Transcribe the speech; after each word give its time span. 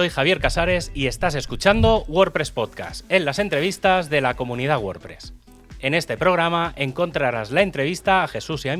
soy 0.00 0.08
Javier 0.08 0.40
Casares 0.40 0.90
y 0.94 1.08
estás 1.08 1.34
escuchando 1.34 2.04
WordPress 2.08 2.52
Podcast, 2.52 3.04
en 3.10 3.26
las 3.26 3.38
entrevistas 3.38 4.08
de 4.08 4.22
la 4.22 4.32
comunidad 4.32 4.78
WordPress. 4.78 5.34
En 5.78 5.92
este 5.92 6.16
programa 6.16 6.72
encontrarás 6.76 7.50
la 7.50 7.60
entrevista 7.60 8.24
a 8.24 8.28
Jesús 8.28 8.64
y 8.64 8.70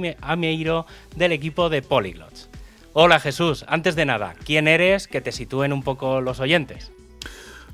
del 1.17 1.33
equipo 1.33 1.69
de 1.69 1.83
Polyglots. 1.83 2.48
Hola 2.95 3.21
Jesús, 3.21 3.67
antes 3.69 3.97
de 3.97 4.07
nada, 4.07 4.35
¿quién 4.47 4.67
eres? 4.67 5.09
Que 5.09 5.21
te 5.21 5.30
sitúen 5.30 5.75
un 5.75 5.83
poco 5.83 6.23
los 6.23 6.41
oyentes. 6.41 6.91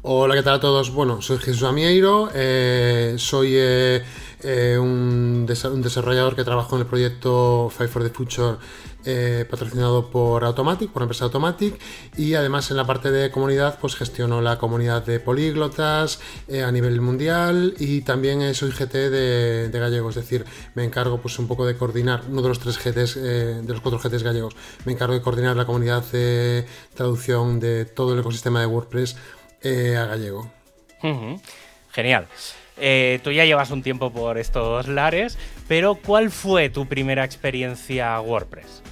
Hola, 0.02 0.34
¿qué 0.34 0.42
tal 0.42 0.54
a 0.54 0.60
todos? 0.60 0.90
Bueno, 0.90 1.22
soy 1.22 1.38
Jesús 1.38 1.62
Amieiro, 1.62 2.30
eh, 2.34 3.14
soy 3.18 3.52
eh, 3.54 4.02
eh, 4.42 4.76
un, 4.76 5.46
desarrollador 5.46 6.34
que 6.34 6.42
trabaja 6.42 6.74
en 6.74 6.80
el 6.80 6.86
proyecto 6.86 7.70
Five 7.76 7.88
for 7.88 8.02
the 8.02 8.10
Future 8.10 8.56
eh, 9.06 9.46
patrocinado 9.48 10.10
por 10.10 10.44
Automatic, 10.44 10.90
por 10.90 11.02
la 11.02 11.04
empresa 11.04 11.24
Automatic, 11.24 11.80
y 12.16 12.34
además 12.34 12.70
en 12.70 12.76
la 12.76 12.84
parte 12.84 13.10
de 13.10 13.30
comunidad, 13.30 13.78
pues 13.80 13.94
gestiono 13.96 14.40
la 14.40 14.58
comunidad 14.58 15.04
de 15.06 15.20
políglotas 15.20 16.20
eh, 16.48 16.62
a 16.62 16.72
nivel 16.72 17.00
mundial 17.00 17.74
y 17.78 18.02
también 18.02 18.54
soy 18.54 18.70
GT 18.70 19.10
de, 19.10 19.70
gallego, 19.72 20.10
es 20.10 20.16
decir, 20.16 20.44
me 20.74 20.84
encargo 20.84 21.18
pues 21.20 21.38
un 21.38 21.48
poco 21.48 21.66
de 21.66 21.76
coordinar, 21.76 22.22
uno 22.28 22.42
de 22.42 22.48
los 22.48 22.58
tres 22.58 22.78
GTs, 22.78 23.14
de 23.14 23.72
los 23.72 23.80
cuatro 23.80 23.98
GTs 23.98 24.22
gallegos, 24.22 24.56
me 24.84 24.92
encargo 24.92 25.14
de 25.14 25.22
coordinar 25.22 25.56
la 25.56 25.64
comunidad 25.64 26.04
de 26.12 26.66
traducción 26.94 27.60
de 27.60 27.84
todo 27.84 28.12
el 28.14 28.20
ecosistema 28.20 28.60
de 28.60 28.66
WordPress 28.66 29.16
a 29.64 30.06
gallego. 30.06 30.50
Genial. 31.92 32.26
Eh, 32.78 33.20
tú 33.22 33.32
ya 33.32 33.44
llevas 33.44 33.70
un 33.70 33.82
tiempo 33.82 34.12
por 34.12 34.38
estos 34.38 34.86
lares, 34.88 35.38
pero 35.66 35.94
¿cuál 35.94 36.30
fue 36.30 36.68
tu 36.68 36.86
primera 36.86 37.24
experiencia 37.24 38.20
WordPress? 38.20 38.82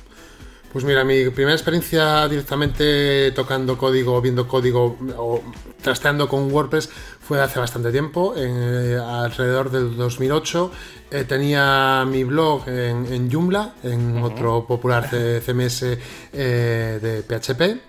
Pues 0.75 0.85
mira, 0.85 1.05
mi 1.05 1.31
primera 1.31 1.55
experiencia 1.55 2.27
directamente 2.27 3.31
tocando 3.31 3.79
código, 3.79 4.21
viendo 4.21 4.49
código 4.49 4.99
o 5.17 5.41
trasteando 5.81 6.27
con 6.27 6.51
WordPress 6.51 6.91
fue 7.21 7.41
hace 7.41 7.61
bastante 7.61 7.93
tiempo, 7.93 8.35
eh, 8.37 8.99
alrededor 9.01 9.71
del 9.71 9.97
2008. 9.97 10.73
Eh, 11.13 11.25
tenía 11.29 12.05
mi 12.11 12.25
blog 12.25 12.69
en, 12.69 13.31
Joomla, 13.31 13.75
en 13.85 14.21
otro 14.21 14.67
popular 14.67 15.09
CMS 15.09 15.97
de 16.33 17.23
PHP 17.25 17.81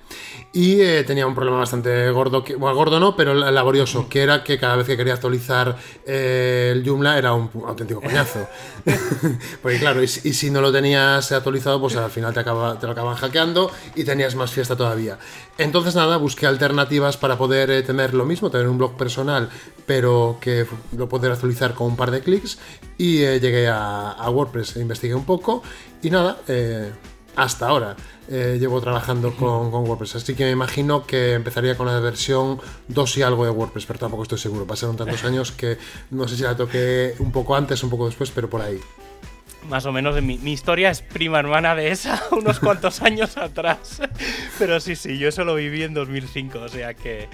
y 0.55 0.79
eh, 0.79 1.03
tenía 1.03 1.27
un 1.27 1.35
problema 1.35 1.57
bastante 1.57 2.09
gordo, 2.11 2.41
que, 2.41 2.55
bueno, 2.55 2.77
gordo 2.77 2.97
no, 2.97 3.13
pero 3.17 3.33
laborioso, 3.33 4.07
que 4.07 4.23
era 4.23 4.41
que 4.41 4.57
cada 4.57 4.77
vez 4.77 4.87
que 4.87 4.95
quería 4.95 5.13
actualizar 5.13 5.75
eh, 6.05 6.71
el 6.73 6.87
Joomla 6.87 7.17
era 7.17 7.33
un, 7.33 7.49
auténtico 7.67 7.99
coñazo. 7.99 8.47
Porque 9.61 9.79
claro, 9.79 10.01
y, 10.01 10.07
si 10.07 10.49
no 10.49 10.61
lo 10.61 10.71
tenías 10.71 11.29
actualizado, 11.33 11.81
pues 11.81 11.97
al 11.97 12.09
final 12.09 12.33
te, 12.33 12.39
acaba, 12.39 12.79
te 12.79 12.85
lo 12.85 12.93
acaban 12.93 13.15
hackeando 13.15 13.69
y 13.95 14.05
tenías 14.05 14.35
más 14.35 14.49
fiesta 14.51 14.77
todavía. 14.77 15.19
Entonces 15.57 15.93
nada, 15.93 16.15
busqué 16.15 16.47
alternativas 16.47 17.17
para 17.17 17.37
poder 17.37 17.69
eh, 17.69 17.83
tener 17.83 18.13
lo 18.13 18.23
mismo, 18.23 18.49
tener 18.49 18.69
un 18.69 18.77
blog 18.77 18.95
personal, 18.95 19.49
pero 19.85 20.37
que 20.39 20.65
lo 20.95 21.09
poder 21.09 21.33
actualizar 21.33 21.73
con 21.73 21.87
un 21.87 21.97
par 21.97 22.11
de 22.11 22.21
clics 22.21 22.59
y 22.97 23.17
llegué 23.17 23.67
a, 23.67 24.11
a, 24.11 24.29
WordPress, 24.29 24.77
investigué 24.77 25.15
un 25.15 25.25
poco 25.25 25.63
y 26.01 26.09
nada, 26.09 26.37
hasta 27.35 27.67
ahora. 27.67 27.95
Eh, 28.27 28.57
llevo 28.59 28.81
trabajando 28.81 29.35
con, 29.35 29.73
WordPress. 29.73 30.15
Así 30.15 30.35
que 30.35 30.45
me 30.45 30.51
imagino 30.51 31.05
que 31.05 31.33
empezaría 31.33 31.77
con 31.77 31.87
la 31.87 31.99
versión 31.99 32.59
2 32.87 33.17
y 33.17 33.21
algo 33.21 33.45
de 33.45 33.51
WordPress, 33.51 33.85
pero 33.85 33.99
tampoco 33.99 34.23
estoy 34.23 34.39
seguro. 34.39 34.65
Pasaron 34.65 34.97
tantos 34.97 35.23
años 35.25 35.51
que 35.51 35.77
no 36.11 36.27
sé 36.27 36.37
si 36.37 36.43
la 36.43 36.55
toqué 36.55 37.15
un 37.19 37.31
poco 37.31 37.55
antes, 37.55 37.83
un 37.83 37.89
poco 37.89 38.07
después, 38.07 38.31
pero 38.31 38.49
por 38.49 38.61
ahí. 38.61 38.79
Más 39.69 39.85
o 39.85 39.91
menos 39.91 40.21
mi, 40.21 40.37
mi 40.37 40.53
historia 40.53 40.91
es 40.91 41.01
prima 41.01 41.39
hermana 41.39 41.75
de 41.75 41.89
esa, 41.89 42.21
unos 42.31 42.59
cuantos 42.59 43.01
años 43.01 43.37
atrás. 43.37 44.01
Pero 44.59 44.79
sí, 44.79 44.95
sí, 44.95 45.17
yo 45.17 45.29
eso 45.29 45.43
lo 45.43 45.55
viví 45.55 45.83
en 45.83 45.93
2005, 45.93 46.59
o 46.59 46.69
sea 46.69 46.93
que... 46.93 47.29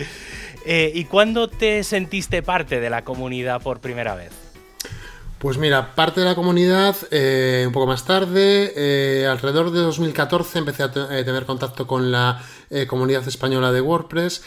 Eh, 0.65 0.91
¿Y 0.93 1.05
cuándo 1.05 1.49
te 1.49 1.83
sentiste 1.83 2.43
parte 2.43 2.79
de 2.79 2.89
la 2.89 3.03
comunidad 3.03 3.61
por 3.61 3.79
primera 3.79 4.13
vez? 4.13 4.50
Pues 5.41 5.57
mira, 5.57 5.95
parte 5.95 6.19
de 6.19 6.27
la 6.27 6.35
comunidad 6.35 6.95
eh, 7.09 7.63
un 7.65 7.73
poco 7.73 7.87
más 7.87 8.05
tarde, 8.05 8.73
eh, 8.75 9.25
alrededor 9.25 9.71
de 9.71 9.79
2014 9.79 10.59
empecé 10.59 10.83
a 10.83 10.91
eh, 11.09 11.23
tener 11.23 11.47
contacto 11.47 11.87
con 11.87 12.11
la 12.11 12.43
comunidad 12.87 13.27
española 13.27 13.73
de 13.73 13.81
WordPress. 13.81 14.43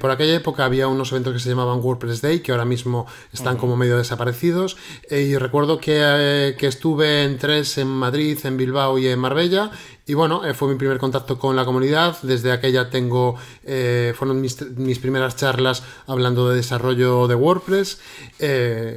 por 0.00 0.10
aquella 0.10 0.36
época 0.36 0.64
había 0.64 0.88
unos 0.88 1.12
eventos 1.12 1.34
que 1.34 1.38
se 1.38 1.50
llamaban 1.50 1.80
WordPress 1.80 2.22
Day, 2.22 2.40
que 2.40 2.52
ahora 2.52 2.64
mismo 2.64 3.06
están 3.30 3.58
como 3.58 3.76
medio 3.76 3.98
desaparecidos. 3.98 4.78
y 5.10 5.36
recuerdo 5.36 5.78
que, 5.78 6.54
que, 6.56 6.66
estuve 6.66 7.24
en 7.24 7.36
tres 7.36 7.76
en 7.76 7.88
Madrid, 7.88 8.38
en 8.44 8.56
Bilbao 8.56 8.96
y 8.98 9.08
en 9.08 9.18
Marbella. 9.18 9.70
Y 10.06 10.14
bueno, 10.14 10.42
fue 10.54 10.68
mi 10.68 10.76
primer 10.76 10.98
contacto 10.98 11.38
con 11.38 11.54
la 11.54 11.64
comunidad. 11.64 12.16
Desde 12.22 12.52
aquella 12.52 12.90
tengo, 12.90 13.36
fueron 13.64 14.40
mis, 14.40 14.60
mis, 14.76 14.98
primeras 14.98 15.36
charlas 15.36 15.84
hablando 16.06 16.48
de 16.48 16.56
desarrollo 16.56 17.28
de 17.28 17.34
WordPress. 17.34 18.00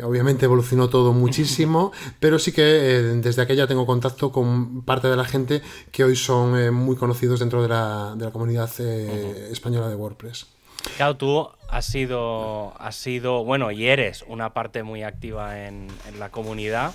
obviamente 0.04 0.46
evolucionó 0.46 0.90
todo 0.90 1.14
muchísimo, 1.14 1.92
pero 2.20 2.40
sí 2.40 2.52
que 2.52 2.64
eh, 2.64 3.02
desde 3.22 3.42
aquella 3.42 3.68
tengo 3.68 3.86
contacto 3.86 4.32
con 4.32 4.84
parte 4.84 5.08
de 5.08 5.16
la 5.16 5.26
gente 5.26 5.62
que 5.92 6.04
hoy 6.04 6.16
son 6.16 6.58
eh, 6.58 6.72
muy 6.72 6.96
conocidos 6.96 7.40
dentro 7.40 7.62
de 7.62 7.70
la, 7.70 8.14
de 8.16 8.26
la 8.26 8.32
comunidad 8.32 8.70
eh, 8.80 9.50
española 9.52 9.90
de 9.90 9.96
WordPress. 9.96 10.48
Claro, 10.98 11.18
tú 11.18 11.50
has 11.70 11.86
sido, 11.86 12.74
has 12.80 12.96
sido, 12.96 13.44
bueno, 13.44 13.72
y 13.72 13.88
eres 13.88 14.24
una 14.28 14.54
parte 14.54 14.84
muy 14.84 15.04
activa 15.04 15.66
en, 15.66 15.88
la 16.20 16.30
comunidad. 16.30 16.94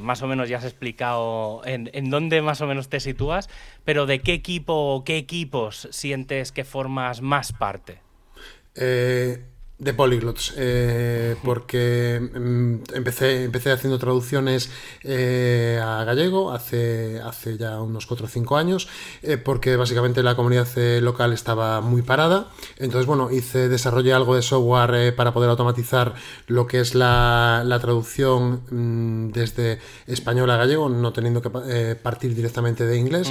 más 0.00 0.22
o 0.22 0.26
menos 0.28 0.48
ya 0.48 0.58
has 0.58 0.64
explicado 0.64 1.62
en, 1.64 1.90
en, 1.92 2.10
dónde 2.10 2.40
más 2.40 2.60
o 2.60 2.66
menos 2.66 2.88
te 2.88 3.00
sitúas, 3.00 3.48
pero 3.84 4.06
¿de 4.06 4.20
qué 4.20 4.32
equipo 4.32 4.94
o 4.94 5.04
qué 5.04 5.16
equipos 5.16 5.88
sientes 5.90 6.52
que 6.52 6.64
formas 6.64 7.20
más 7.20 7.52
parte? 7.52 8.00
Eh, 8.76 9.42
de 9.78 9.92
polyglots, 9.92 10.54
eh, 10.56 11.36
porque 11.44 12.18
mm, 12.18 12.94
empecé, 12.94 13.44
empecé 13.44 13.72
haciendo 13.72 13.98
traducciones 13.98 14.70
eh, 15.02 15.78
a 15.84 16.02
gallego 16.04 16.50
hace, 16.50 17.20
hace 17.20 17.58
ya 17.58 17.82
unos 17.82 18.06
4 18.06 18.24
o 18.24 18.28
5 18.28 18.56
años, 18.56 18.88
eh, 19.22 19.36
porque 19.36 19.76
básicamente 19.76 20.22
la 20.22 20.34
comunidad 20.34 20.66
local 21.02 21.34
estaba 21.34 21.82
muy 21.82 22.00
parada. 22.00 22.48
Entonces, 22.78 23.06
bueno, 23.06 23.30
hice, 23.30 23.68
desarrollé 23.68 24.14
algo 24.14 24.34
de 24.34 24.40
software 24.40 25.14
para 25.14 25.34
poder 25.34 25.50
automatizar 25.50 26.14
lo 26.46 26.66
que 26.66 26.80
es 26.80 26.94
la, 26.94 27.62
traducción 27.82 28.62
mm, 28.70 29.32
desde 29.32 29.78
español 30.06 30.50
a 30.50 30.56
gallego, 30.56 30.88
no 30.88 31.12
teniendo 31.12 31.42
que 31.42 31.50
partir 32.02 32.34
directamente 32.34 32.86
de 32.86 32.96
inglés. 32.96 33.30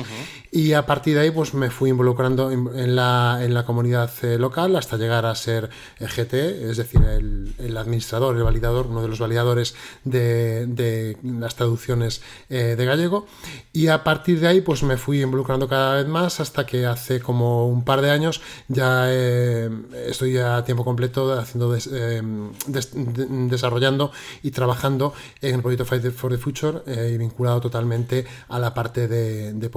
Y 0.51 0.73
a 0.73 0.85
partir 0.85 1.15
de 1.15 1.21
ahí, 1.21 1.31
pues 1.31 1.55
me 1.55 1.71
fui 1.71 1.89
involucrando 1.89 2.51
en, 2.51 2.95
la, 2.95 3.39
en 3.41 3.55
la 3.55 3.65
comunidad 3.65 4.11
local 4.37 4.75
hasta 4.75 4.97
llegar 4.97 5.25
a 5.25 5.33
ser 5.33 5.71
GT 5.99 6.34
es 6.39 6.77
decir, 6.77 7.01
el, 7.01 7.77
administrador, 7.77 8.35
el 8.35 8.43
validador, 8.43 8.87
uno 8.87 9.01
de 9.01 9.07
los 9.07 9.19
validadores 9.19 9.75
de, 10.03 11.17
las 11.23 11.55
traducciones 11.55 12.21
eh, 12.49 12.75
de 12.77 12.85
gallego. 12.85 13.27
Y 13.73 13.87
a 13.87 14.03
partir 14.03 14.39
de 14.39 14.47
ahí, 14.47 14.61
pues 14.61 14.83
me 14.83 14.97
fui 14.97 15.21
involucrando 15.21 15.67
cada 15.67 15.95
vez 15.95 16.07
más 16.07 16.39
hasta 16.39 16.65
que 16.65 16.85
hace 16.85 17.19
como 17.19 17.67
un 17.67 17.83
par 17.83 18.01
de 18.01 18.11
años 18.11 18.41
ya 18.67 19.05
eh, 19.07 19.69
estoy 20.07 20.37
a 20.37 20.63
tiempo 20.63 20.83
completo 20.83 21.33
haciendo 21.33 21.75
eh, 21.75 22.21
desarrollando 22.67 24.11
y 24.43 24.51
trabajando 24.51 25.13
en 25.41 25.55
el 25.55 25.61
proyecto 25.61 25.85
Fight 25.85 26.11
for 26.11 26.31
the 26.31 26.37
Future 26.37 26.81
y 27.11 27.17
vinculado 27.17 27.61
totalmente 27.61 28.25
a 28.49 28.59
la 28.59 28.73
parte 28.73 29.07
de, 29.07 29.53
de. 29.53 29.69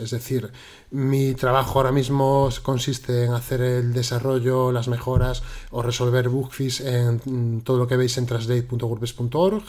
Es 0.00 0.10
decir, 0.10 0.52
mi 0.90 1.34
trabajo 1.34 1.78
ahora 1.78 1.92
mismo 1.92 2.48
consiste 2.62 3.24
en 3.24 3.32
hacer 3.32 3.60
el 3.60 3.92
desarrollo, 3.92 4.72
las 4.72 4.88
mejoras 4.88 5.42
o 5.70 5.82
resolver 5.82 5.99
bugfix 6.28 6.80
en 6.80 7.20
mm, 7.24 7.60
todo 7.62 7.78
lo 7.78 7.86
que 7.86 7.96
veis 7.96 8.16
en 8.18 8.26
translate.wordpress.org. 8.26 9.64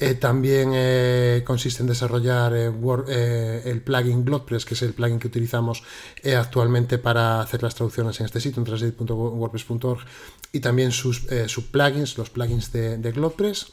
Eh, 0.00 0.14
también 0.14 0.70
eh, 0.74 1.42
consiste 1.44 1.82
en 1.82 1.88
desarrollar 1.88 2.52
eh, 2.54 3.62
el 3.64 3.82
plugin 3.82 4.24
GlotPress, 4.24 4.64
que 4.64 4.74
es 4.74 4.82
el 4.82 4.92
plugin 4.92 5.18
que 5.18 5.26
utilizamos 5.26 5.82
actualmente 6.36 6.98
para 6.98 7.40
hacer 7.40 7.62
las 7.64 7.74
traducciones 7.74 8.20
en 8.20 8.26
este 8.26 8.40
sitio, 8.40 8.60
en 8.60 8.66
translate.wordpress.org, 8.66 10.00
y 10.52 10.60
también 10.60 10.92
sus 10.92 11.26
subplugins, 11.46 12.16
los 12.16 12.30
plugins 12.30 12.70
de, 12.72 12.98
de 12.98 13.10
GlotPress. 13.12 13.72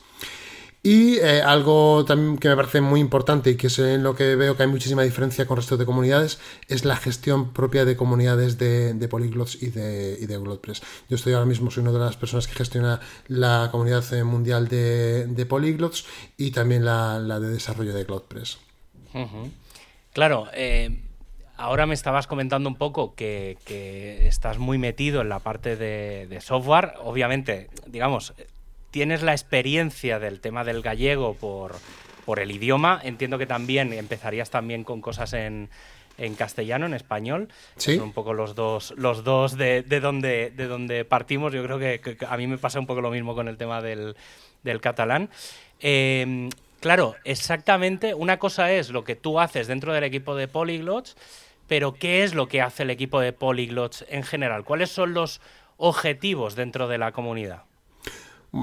Y 0.86 1.18
eh, 1.18 1.42
algo 1.42 2.06
también 2.06 2.38
que 2.38 2.48
me 2.48 2.56
parece 2.56 2.80
muy 2.80 3.00
importante 3.00 3.50
y 3.50 3.56
que 3.58 3.68
es 3.68 3.80
en 3.80 4.04
lo 4.04 4.16
que 4.16 4.36
veo 4.36 4.56
que 4.56 4.62
hay 4.62 4.70
muchísima 4.70 5.02
diferencia 5.02 5.48
con 5.48 5.58
el 5.58 5.64
resto 5.64 5.78
de 5.78 5.86
comunidades 5.86 6.40
es 6.68 6.86
la 6.86 6.96
gestión 6.96 7.54
propia 7.54 7.86
de 7.86 7.98
comunidades 7.98 8.60
de, 8.60 8.94
de 8.94 9.08
polyglots 9.08 9.64
y 9.64 9.72
de, 9.72 10.16
y 10.22 10.28
de 10.28 10.38
GlotPress. 10.38 10.84
Yo 11.10 11.16
estoy 11.16 11.34
ahora 11.34 11.48
mismo, 11.48 11.72
soy 11.72 11.82
una 11.82 11.92
de 11.92 11.98
las 11.98 12.18
personas 12.18 12.46
que 12.46 12.54
gestiona 12.54 13.00
la 13.28 13.70
comunidad 13.72 14.14
eh, 14.14 14.24
mundial 14.24 14.68
de, 14.68 15.26
de 15.26 15.46
polyglots 15.48 16.06
y 16.38 16.52
también 16.52 16.86
la, 16.86 17.20
de 17.20 17.50
desarrollo 17.50 17.92
de 17.92 18.04
GlotPress. 18.04 18.60
Claro, 20.14 20.50
eh, 20.54 21.00
ahora 21.58 21.88
me 21.88 21.96
estabas 21.96 22.28
comentando 22.28 22.70
un 22.70 22.76
poco 22.76 23.16
que, 23.16 23.58
estás 24.28 24.60
muy 24.60 24.78
metido 24.78 25.22
en 25.22 25.30
la 25.30 25.40
parte 25.40 25.78
de 25.78 26.42
software. 26.42 26.94
Obviamente, 27.04 27.72
digamos, 27.88 28.36
tienes 28.96 29.24
la 29.24 29.34
experiencia 29.34 30.20
del 30.20 30.40
tema 30.40 30.64
del 30.64 30.82
gallego 30.82 31.34
por, 31.34 31.76
por 32.24 32.40
el 32.40 32.50
idioma, 32.50 33.02
entiendo 33.04 33.38
que 33.38 33.46
también 33.46 33.92
empezarías 33.92 34.50
también 34.50 34.86
con 34.86 35.02
cosas 35.02 35.34
en, 35.34 35.70
en 36.18 36.36
castellano, 36.36 36.86
en 36.86 36.94
español. 36.94 37.50
Sí. 37.76 37.98
Son 37.98 38.06
un 38.06 38.14
poco 38.14 38.32
los 38.32 38.56
dos, 38.56 38.94
los 38.96 39.26
dos 39.26 39.58
de, 39.58 39.84
de 39.84 40.00
donde, 40.00 40.50
de 40.50 40.68
donde 40.68 41.04
partimos. 41.04 41.52
Yo 41.52 41.62
creo 41.62 41.78
que, 41.78 42.18
a 42.26 42.38
mí 42.38 42.48
me 42.48 42.58
pasa 42.58 42.80
un 42.80 42.88
poco 42.88 43.02
lo 43.02 43.12
mismo 43.12 43.36
con 43.36 43.50
el 43.50 43.58
tema 43.58 43.82
del, 43.82 44.16
del 44.64 44.80
catalán. 44.80 45.30
Eh, 45.82 46.50
claro, 46.80 47.18
exactamente, 47.26 48.14
una 48.14 48.40
cosa 48.40 48.72
es 48.72 48.92
lo 48.92 49.04
que 49.04 49.18
tú 49.18 49.42
haces 49.42 49.68
dentro 49.68 49.92
del 49.92 50.06
equipo 50.06 50.38
de 50.38 50.48
Polyglots, 50.48 51.18
pero 51.68 51.96
¿qué 51.96 52.24
es 52.24 52.34
lo 52.34 52.48
que 52.48 52.62
hace 52.62 52.84
el 52.84 52.92
equipo 52.92 53.20
de 53.20 53.34
Polyglots 53.34 54.06
en 54.08 54.24
general? 54.24 54.64
¿Cuáles 54.64 54.90
son 54.90 55.14
los 55.14 55.42
objetivos 55.76 56.56
dentro 56.56 56.88
de 56.88 56.98
la 56.98 57.12
comunidad? 57.12 57.64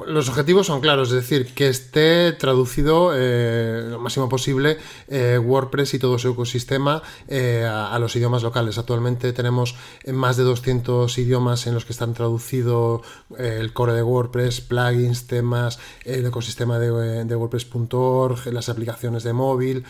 Los 0.06 0.30
objetivos 0.30 0.68
son 0.68 0.80
claros, 0.80 1.08
es 1.08 1.14
decir, 1.16 1.52
que 1.54 1.68
esté 1.68 2.32
traducido 2.32 3.12
eh, 3.14 3.88
lo 3.90 3.98
máximo 3.98 4.26
posible 4.26 4.78
eh, 5.08 5.38
WordPress 5.38 5.92
y 5.92 5.98
todo 5.98 6.18
su 6.18 6.30
ecosistema 6.30 7.02
eh, 7.28 7.68
a, 7.68 7.98
los 7.98 8.16
idiomas 8.16 8.42
locales. 8.42 8.78
Actualmente 8.78 9.34
tenemos 9.34 9.74
más 10.06 10.38
de 10.38 10.44
200 10.44 11.18
idiomas 11.18 11.66
en 11.66 11.74
los 11.74 11.84
que 11.84 11.92
están 11.92 12.14
traducido 12.14 13.02
el 13.36 13.74
core 13.74 13.92
de 13.92 14.02
WordPress, 14.02 14.62
plugins, 14.62 15.26
temas, 15.26 15.78
el 16.04 16.24
ecosistema 16.24 16.78
de, 16.78 17.34
WordPress.org, 17.36 18.46
las 18.46 18.70
aplicaciones 18.70 19.24
de 19.24 19.32
móvil, 19.34 19.84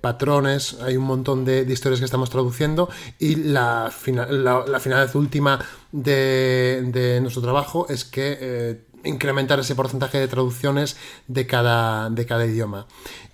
patrones. 0.00 0.78
Hay 0.82 0.96
un 0.96 1.04
montón 1.04 1.44
de, 1.44 1.62
historias 1.62 2.00
que 2.00 2.04
estamos 2.06 2.30
traduciendo 2.30 2.88
y 3.18 3.36
la, 3.36 3.92
fina- 3.96 4.26
la, 4.26 4.64
la 4.66 4.80
finalidad 4.80 5.14
última 5.14 5.60
de, 5.92 6.82
de 6.92 7.20
nuestro 7.20 7.42
trabajo 7.42 7.86
es 7.88 8.04
que 8.04 8.38
eh, 8.40 8.80
incrementar 9.04 9.58
ese 9.60 9.74
porcentaje 9.74 10.18
de 10.18 10.28
traducciones 10.28 10.96
de 11.28 11.46
cada, 11.46 12.10
de 12.10 12.26
cada 12.26 12.46
idioma. 12.46 12.86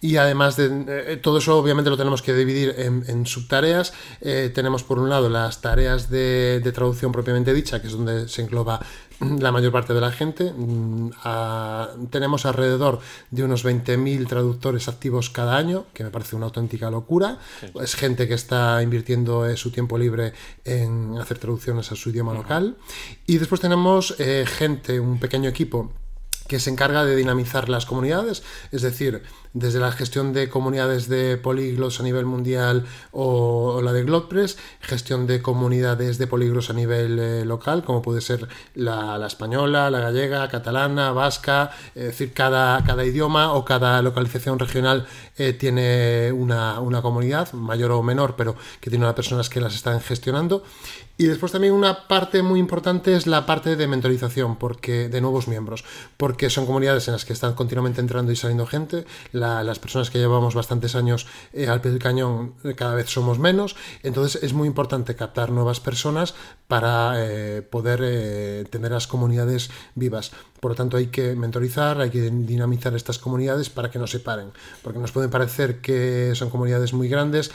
Y 0.03 0.17
además 0.17 0.57
de 0.57 1.13
eh, 1.13 1.17
todo 1.17 1.39
eso, 1.39 1.57
obviamente 1.57 1.89
lo 1.89 1.97
tenemos 1.97 2.23
que 2.23 2.35
dividir 2.35 2.75
en, 2.77 3.05
en 3.07 3.25
subtareas. 3.25 3.93
Eh, 4.21 4.51
tenemos 4.53 4.83
por 4.83 4.99
un 4.99 5.09
lado 5.09 5.29
las 5.29 5.61
tareas 5.61 6.11
de, 6.11 6.59
de 6.61 6.73
traducción 6.73 7.13
propiamente 7.13 7.55
dicha, 7.55 7.81
que 7.81 7.87
es 7.87 7.93
donde 7.93 8.29
se 8.29 8.43
engloba 8.43 8.85
la 9.21 9.53
mayor 9.53 9.71
parte 9.71 9.95
de 9.95 10.01
la 10.01 10.11
gente. 10.11 10.53
Mm, 10.57 11.11
a- 11.23 11.91
tenemos 12.11 12.45
alrededor 12.47 12.99
de 13.31 13.45
unos 13.45 13.65
20.000 13.65 14.27
traductores 14.27 14.89
activos 14.89 15.31
cada 15.31 15.57
año, 15.57 15.85
que 15.95 16.03
me 16.03 16.11
parece 16.11 16.35
una 16.35 16.47
auténtica 16.47 16.91
locura. 16.91 17.39
Es 17.81 17.95
gente 17.95 18.27
que 18.27 18.35
está 18.35 18.83
invirtiendo 18.83 19.47
eh, 19.47 19.57
su 19.57 19.71
tiempo 19.71 19.99
libre 19.99 20.33
en 20.65 21.17
hacer 21.21 21.39
traducciones 21.39 21.93
a 21.93 21.95
su 21.95 22.11
idioma 22.11 22.35
local. 22.35 22.77
Y 23.25 23.39
después 23.39 23.61
tenemos 23.61 24.17
gente, 24.47 24.99
un 24.99 25.21
pequeño 25.21 25.49
equipo 25.49 25.93
que 26.49 26.59
se 26.59 26.71
encarga 26.71 27.05
de 27.05 27.15
dinamizar 27.15 27.69
las 27.69 27.87
comunidades, 27.87 28.43
es 28.73 28.83
decir, 28.83 29.23
desde 29.55 29.81
la 29.81 29.93
gestión 29.93 30.33
de 30.33 30.49
comunidades 30.49 31.09
de 31.09 31.37
políglos 31.37 32.01
a 32.01 32.03
nivel 32.03 32.25
mundial 32.27 32.85
o, 33.11 33.81
la 33.83 33.93
de 33.93 34.05
Glotpress, 34.05 34.59
gestión 34.81 35.27
de 35.27 35.43
comunidades 35.43 36.19
de 36.19 36.27
políglos 36.27 36.71
a 36.71 36.73
nivel 36.73 37.19
eh, 37.19 37.45
local, 37.45 37.85
como 37.85 38.03
puede 38.03 38.21
ser 38.21 38.49
la, 38.75 39.19
la 39.19 39.27
española, 39.27 39.91
la 39.91 40.01
gallega, 40.01 40.49
catalana, 40.49 41.13
vasca, 41.13 41.71
es 41.95 42.05
decir, 42.05 42.33
cada, 42.33 42.83
cada 42.85 43.05
idioma 43.05 43.53
o 43.53 43.65
cada 43.65 44.01
localización 44.03 44.59
regional 44.59 45.07
eh, 45.37 45.53
tiene 45.53 46.33
una, 46.33 46.81
una 46.81 47.03
comunidad, 47.03 47.53
mayor 47.53 47.93
o 47.93 48.03
menor, 48.03 48.35
pero 48.37 48.57
que 48.81 48.91
tiene 48.91 49.05
unas 49.05 49.15
personas 49.15 49.49
que 49.49 49.61
las 49.61 49.75
están 49.75 50.01
gestionando. 50.01 50.63
Y 51.19 51.27
después 51.27 51.53
también 51.53 51.75
una 51.75 52.09
parte 52.09 52.43
muy 52.43 52.59
importante 52.59 53.15
es 53.15 53.27
la 53.27 53.47
parte 53.47 53.77
de 53.77 53.87
mentorización 53.87 54.57
porque, 54.57 55.09
de 55.09 55.21
nuevos 55.21 55.47
miembros, 55.47 55.85
porque 56.17 56.51
son 56.51 56.67
comunidades 56.67 57.07
en 57.07 57.13
las 57.13 57.25
que 57.25 57.33
están 57.33 57.55
continuamente 57.55 58.01
entrando 58.01 58.33
y 58.33 58.37
saliendo 58.37 58.67
gente. 58.67 59.05
La- 59.43 59.63
las 59.65 59.79
personas 59.79 60.09
que 60.11 60.19
llevamos 60.19 60.55
bastantes 60.55 60.95
años 60.95 61.27
eh, 61.53 61.67
al 61.69 61.81
pie 61.81 61.91
del 61.91 62.01
cañón 62.01 62.55
eh, 62.65 62.75
cada 62.75 62.95
vez 62.95 63.09
somos 63.11 63.39
menos. 63.39 63.75
Entonces 64.03 64.43
es 64.43 64.53
muy 64.53 64.67
importante 64.73 65.15
captar 65.17 65.51
nuevas 65.51 65.81
personas 65.81 66.35
para 66.69 66.95
eh, 67.17 67.61
poder 67.63 67.99
tener 68.71 68.93
las 68.93 69.07
comunidades 69.07 69.71
vivas. 69.95 70.31
Por 70.61 70.71
lo 70.73 70.75
tanto, 70.77 70.97
hay 70.97 71.09
que 71.09 71.35
mentorizar, 71.35 72.01
hay 72.01 72.11
que 72.11 72.31
dinamizar 72.31 72.95
estas 72.95 73.19
comunidades 73.19 73.69
para 73.69 73.91
que 73.91 73.99
no 73.99 74.07
se 74.07 74.21
paren. 74.21 74.53
Porque 74.83 75.01
nos 75.01 75.11
pueden 75.13 75.29
parecer 75.31 75.81
que 75.81 76.33
son 76.35 76.51
comunidades 76.51 76.93
muy 76.93 77.09
grandes, 77.09 77.51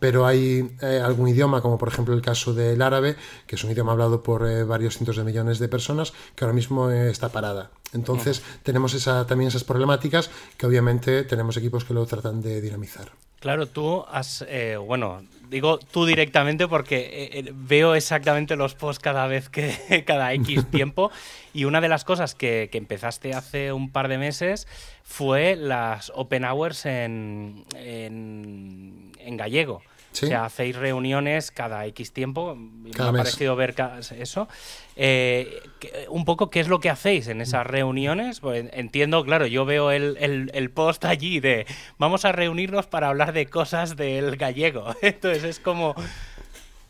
pero 0.00 0.26
hay 0.26 0.74
algún 1.04 1.28
idioma, 1.28 1.60
como 1.60 1.76
por 1.76 1.88
ejemplo 1.88 2.14
el 2.14 2.22
caso 2.22 2.54
del 2.54 2.80
árabe, 2.80 3.16
que 3.46 3.56
es 3.56 3.62
un 3.64 3.70
idioma 3.72 3.92
hablado 3.92 4.22
por 4.22 4.40
varios 4.66 4.94
cientos 4.96 5.16
de 5.16 5.24
millones 5.24 5.58
de 5.58 5.68
personas, 5.68 6.12
que 6.34 6.44
ahora 6.44 6.54
mismo 6.54 6.90
está 6.90 7.28
parada. 7.28 7.70
Entonces, 7.92 8.42
tenemos 8.62 8.94
esa, 8.94 9.26
también 9.26 9.48
esas 9.48 9.64
problemáticas 9.64 10.30
que 10.56 10.66
obviamente 10.66 11.24
tenemos 11.24 11.56
equipos 11.56 11.84
que 11.84 11.94
lo 11.94 12.04
tratan 12.06 12.42
de 12.42 12.60
dinamizar. 12.60 13.12
Claro, 13.40 13.66
tú 13.66 14.04
has, 14.10 14.44
eh, 14.48 14.76
bueno, 14.76 15.22
digo 15.50 15.78
tú 15.78 16.06
directamente 16.06 16.66
porque 16.68 16.96
eh, 16.96 17.38
eh, 17.38 17.52
veo 17.54 17.94
exactamente 17.94 18.56
los 18.56 18.74
posts 18.74 19.02
cada 19.02 19.26
vez 19.26 19.48
que, 19.48 20.04
cada 20.06 20.32
X 20.32 20.66
tiempo 20.70 21.10
y 21.52 21.64
una 21.64 21.80
de 21.80 21.88
las 21.88 22.04
cosas 22.04 22.34
que, 22.34 22.68
que 22.72 22.78
empezaste 22.78 23.34
hace 23.34 23.72
un 23.72 23.90
par 23.90 24.08
de 24.08 24.18
meses 24.18 24.66
fue 25.04 25.54
las 25.54 26.10
Open 26.14 26.44
Hours 26.44 26.86
en, 26.86 27.64
en, 27.76 29.12
en 29.18 29.36
gallego. 29.36 29.82
Sí. 30.16 30.24
O 30.24 30.28
sea, 30.30 30.46
hacéis 30.46 30.74
reuniones 30.76 31.50
cada 31.50 31.84
X 31.86 32.12
tiempo. 32.14 32.56
Cada 32.94 33.12
me 33.12 33.18
ha 33.18 33.22
mes. 33.22 33.28
parecido 33.28 33.54
ver 33.54 33.74
eso. 34.18 34.48
Eh, 34.96 35.60
un 36.08 36.24
poco 36.24 36.48
qué 36.48 36.60
es 36.60 36.68
lo 36.68 36.80
que 36.80 36.88
hacéis 36.88 37.28
en 37.28 37.42
esas 37.42 37.66
reuniones. 37.66 38.40
Pues 38.40 38.64
entiendo, 38.72 39.22
claro, 39.24 39.46
yo 39.46 39.66
veo 39.66 39.90
el, 39.90 40.16
el- 40.18 40.50
el 40.54 40.70
post 40.70 41.04
allí 41.04 41.38
de 41.40 41.66
vamos 41.98 42.24
a 42.24 42.32
reunirnos 42.32 42.86
para 42.86 43.08
hablar 43.08 43.34
de 43.34 43.44
cosas 43.46 43.94
del 43.96 44.36
gallego. 44.36 44.94
Entonces 45.02 45.44
es 45.44 45.60
como. 45.60 45.94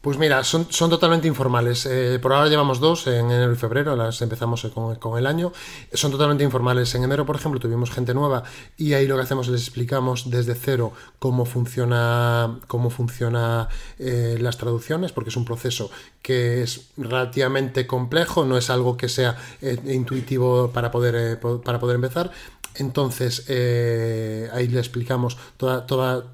Pues 0.07 0.19
mira, 0.19 0.45
son, 0.45 0.69
son 0.71 0.89
totalmente 0.89 1.27
informales. 1.27 1.85
Eh, 1.85 2.21
por 2.23 2.33
ahora 2.33 2.49
llevamos 2.49 2.79
dos, 2.79 3.09
en 3.09 3.29
enero 3.29 3.53
y 3.53 3.57
febrero, 3.57 3.97
las 3.97 4.23
empezamos 4.23 4.65
eh, 4.65 4.71
con, 4.71 4.95
con 5.01 5.19
el 5.19 5.27
año. 5.27 5.53
Son 5.93 6.13
totalmente 6.13 6.45
informales. 6.45 6.95
En 6.95 7.03
enero, 7.03 7.27
por 7.27 7.35
ejemplo, 7.35 7.59
tuvimos 7.59 7.91
gente 7.91 8.15
nueva 8.15 8.45
y 8.77 8.93
ahí 8.93 9.09
lo 9.09 9.17
que 9.17 9.23
hacemos 9.23 9.49
es 9.49 9.53
les 9.55 9.63
explicamos 9.63 10.31
desde 10.31 10.55
cero 10.55 10.93
cómo 11.19 11.45
funciona, 11.45 12.57
cómo 12.69 12.89
funciona 12.91 13.69
eh, 13.99 14.39
las 14.41 14.59
traducciones, 14.59 15.11
porque 15.11 15.31
es 15.31 15.37
un 15.37 15.45
proceso 15.45 15.91
que 16.23 16.63
es 16.63 16.87
relativamente 16.97 17.89
complejo, 17.89 18.45
no 18.45 18.57
es 18.57 18.71
algo 18.71 18.97
que 18.97 19.09
sea 19.09 19.37
intuitivo 19.61 20.71
para 20.71 20.93
poder, 20.93 21.41
po- 21.41 21.61
para 21.63 21.81
poder 21.81 21.97
empezar. 21.97 22.31
Entonces, 22.77 23.41
ahí 23.51 24.69
le 24.69 24.79
explicamos 24.79 25.37
toda, 25.57 25.85
toda, 25.85 26.27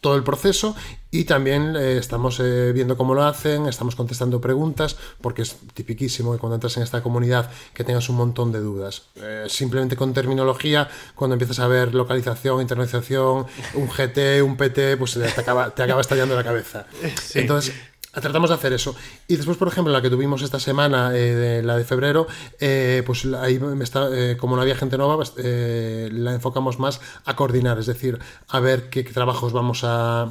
todo 0.00 0.16
el 0.16 0.22
proceso 0.22 0.76
y 1.10 1.24
también 1.24 1.74
eh, 1.76 1.98
estamos 1.98 2.38
eh, 2.40 2.72
viendo 2.72 2.96
cómo 2.96 3.14
lo 3.14 3.24
hacen, 3.24 3.66
estamos 3.66 3.96
contestando 3.96 4.40
preguntas, 4.40 4.96
porque 5.20 5.42
es 5.42 5.56
tipiquísimo 5.74 6.32
que 6.32 6.38
cuando 6.38 6.56
entras 6.56 6.76
en 6.76 6.82
esta 6.82 7.02
comunidad 7.02 7.50
que 7.74 7.82
tengas 7.82 8.08
un 8.08 8.16
montón 8.16 8.52
de 8.52 8.60
dudas. 8.60 9.04
Eh, 9.16 9.46
simplemente 9.48 9.96
con 9.96 10.12
terminología, 10.12 10.88
cuando 11.14 11.34
empiezas 11.34 11.60
a 11.60 11.66
ver 11.66 11.94
localización, 11.94 12.60
internalización, 12.60 13.46
un 13.74 13.88
GT, 13.88 14.42
un 14.42 14.56
PT, 14.56 14.98
pues 14.98 15.14
te 15.14 15.40
acaba, 15.40 15.70
te 15.70 15.82
acaba 15.82 16.00
estallando 16.00 16.36
la 16.36 16.44
cabeza. 16.44 16.86
Entonces, 17.34 17.74
Tratamos 18.20 18.50
de 18.50 18.56
hacer 18.56 18.72
eso. 18.72 18.94
Y 19.26 19.36
después, 19.36 19.56
por 19.56 19.68
ejemplo, 19.68 19.92
la 19.92 20.02
que 20.02 20.10
tuvimos 20.10 20.42
esta 20.42 20.60
semana, 20.60 21.14
eh, 21.14 21.34
de- 21.34 21.62
la 21.62 21.76
de 21.76 21.84
febrero, 21.84 22.26
eh, 22.60 23.02
pues 23.06 23.24
ahí 23.40 23.58
me 23.58 23.84
está, 23.84 24.08
eh, 24.12 24.36
como 24.36 24.56
no 24.56 24.62
había 24.62 24.74
gente 24.76 24.96
nueva, 24.98 25.16
pues, 25.16 25.32
la 25.36 26.32
enfocamos 26.34 26.78
más 26.78 27.00
a 27.24 27.36
coordinar, 27.36 27.78
es 27.78 27.86
decir, 27.86 28.18
a 28.48 28.60
ver 28.60 28.88
qué, 28.90 29.04
qué 29.04 29.12
trabajos 29.12 29.52
vamos 29.52 29.84
a, 29.84 30.30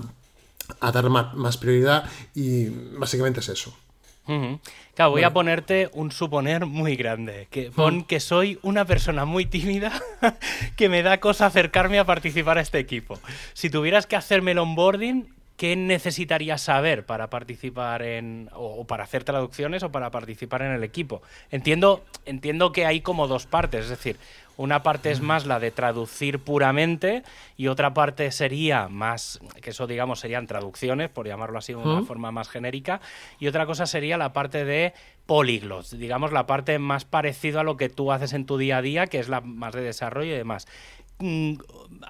a 0.80 0.92
dar 0.92 1.10
más, 1.10 1.58
prioridad 1.58 2.10
y 2.36 2.68
básicamente 2.98 3.40
es 3.40 3.50
eso. 3.50 3.76
Claro, 4.94 5.12
voy 5.12 5.24
a 5.24 5.32
ponerte 5.32 5.90
un 5.94 6.12
suponer 6.12 6.66
muy 6.66 6.98
grande. 6.98 7.48
Que 7.50 7.72
pon 7.72 8.04
que 8.04 8.20
soy 8.20 8.60
una 8.62 8.84
persona 8.84 9.24
muy 9.24 9.46
tímida 9.46 9.94
que 10.76 10.90
me 10.90 11.02
da 11.02 11.20
cosa 11.22 11.46
acercarme 11.46 11.98
a 11.98 12.04
participar 12.06 12.58
a 12.58 12.62
este 12.62 12.80
equipo. 12.80 13.18
Si 13.54 13.70
tuvieras 13.70 14.06
que 14.06 14.18
hacerme 14.18 14.52
el 14.52 14.58
onboarding, 14.58 15.30
¿qué 15.58 15.76
necesitarías 15.76 16.62
saber 16.62 17.06
para 17.06 17.30
participar 17.30 18.04
en. 18.04 18.50
o, 18.54 18.86
para 18.86 19.04
hacer 19.04 19.24
traducciones 19.24 19.84
o 19.84 19.92
para 19.92 20.12
participar 20.12 20.62
en 20.62 20.72
el 20.72 20.84
equipo? 20.84 21.22
Entiendo, 21.52 22.06
entiendo 22.26 22.72
que 22.72 22.86
hay 22.86 23.02
como 23.02 23.28
dos 23.28 23.48
partes, 23.48 23.86
es 23.86 23.90
decir, 23.90 24.18
una 24.56 24.82
parte 24.82 25.12
es 25.12 25.22
más 25.22 25.46
la 25.46 25.60
de 25.60 25.72
traducir 25.72 26.40
puramente 26.40 27.24
y 27.58 27.68
otra 27.68 27.94
parte 27.94 28.32
sería 28.32 28.88
más, 28.88 29.40
que 29.62 29.72
eso 29.72 29.86
digamos 29.86 30.20
serían 30.20 30.48
traducciones, 30.48 31.10
por 31.10 31.28
llamarlo 31.28 31.60
así 31.60 31.74
de 31.74 31.80
una 31.80 32.04
forma 32.04 32.32
más 32.32 32.50
genérica, 32.50 33.02
y 33.40 33.48
otra 33.48 33.66
cosa 33.66 33.86
sería 33.86 34.18
la 34.18 34.34
parte 34.34 34.66
de 34.66 34.94
políglots, 35.26 35.98
digamos 35.98 36.32
la 36.32 36.48
parte 36.48 36.80
más 36.80 37.06
parecida 37.06 37.62
a 37.62 37.64
lo 37.64 37.78
que 37.78 37.90
tú 37.90 38.12
haces 38.12 38.34
en 38.34 38.46
tu 38.46 38.58
día 38.58 38.78
a 38.78 38.82
día, 38.82 39.08
que 39.08 39.20
es 39.20 39.30
la 39.30 39.42
más 39.42 39.74
de 39.74 39.82
desarrollo 39.82 40.34
y 40.34 40.38
demás. 40.38 40.68
Mm, 41.20 41.56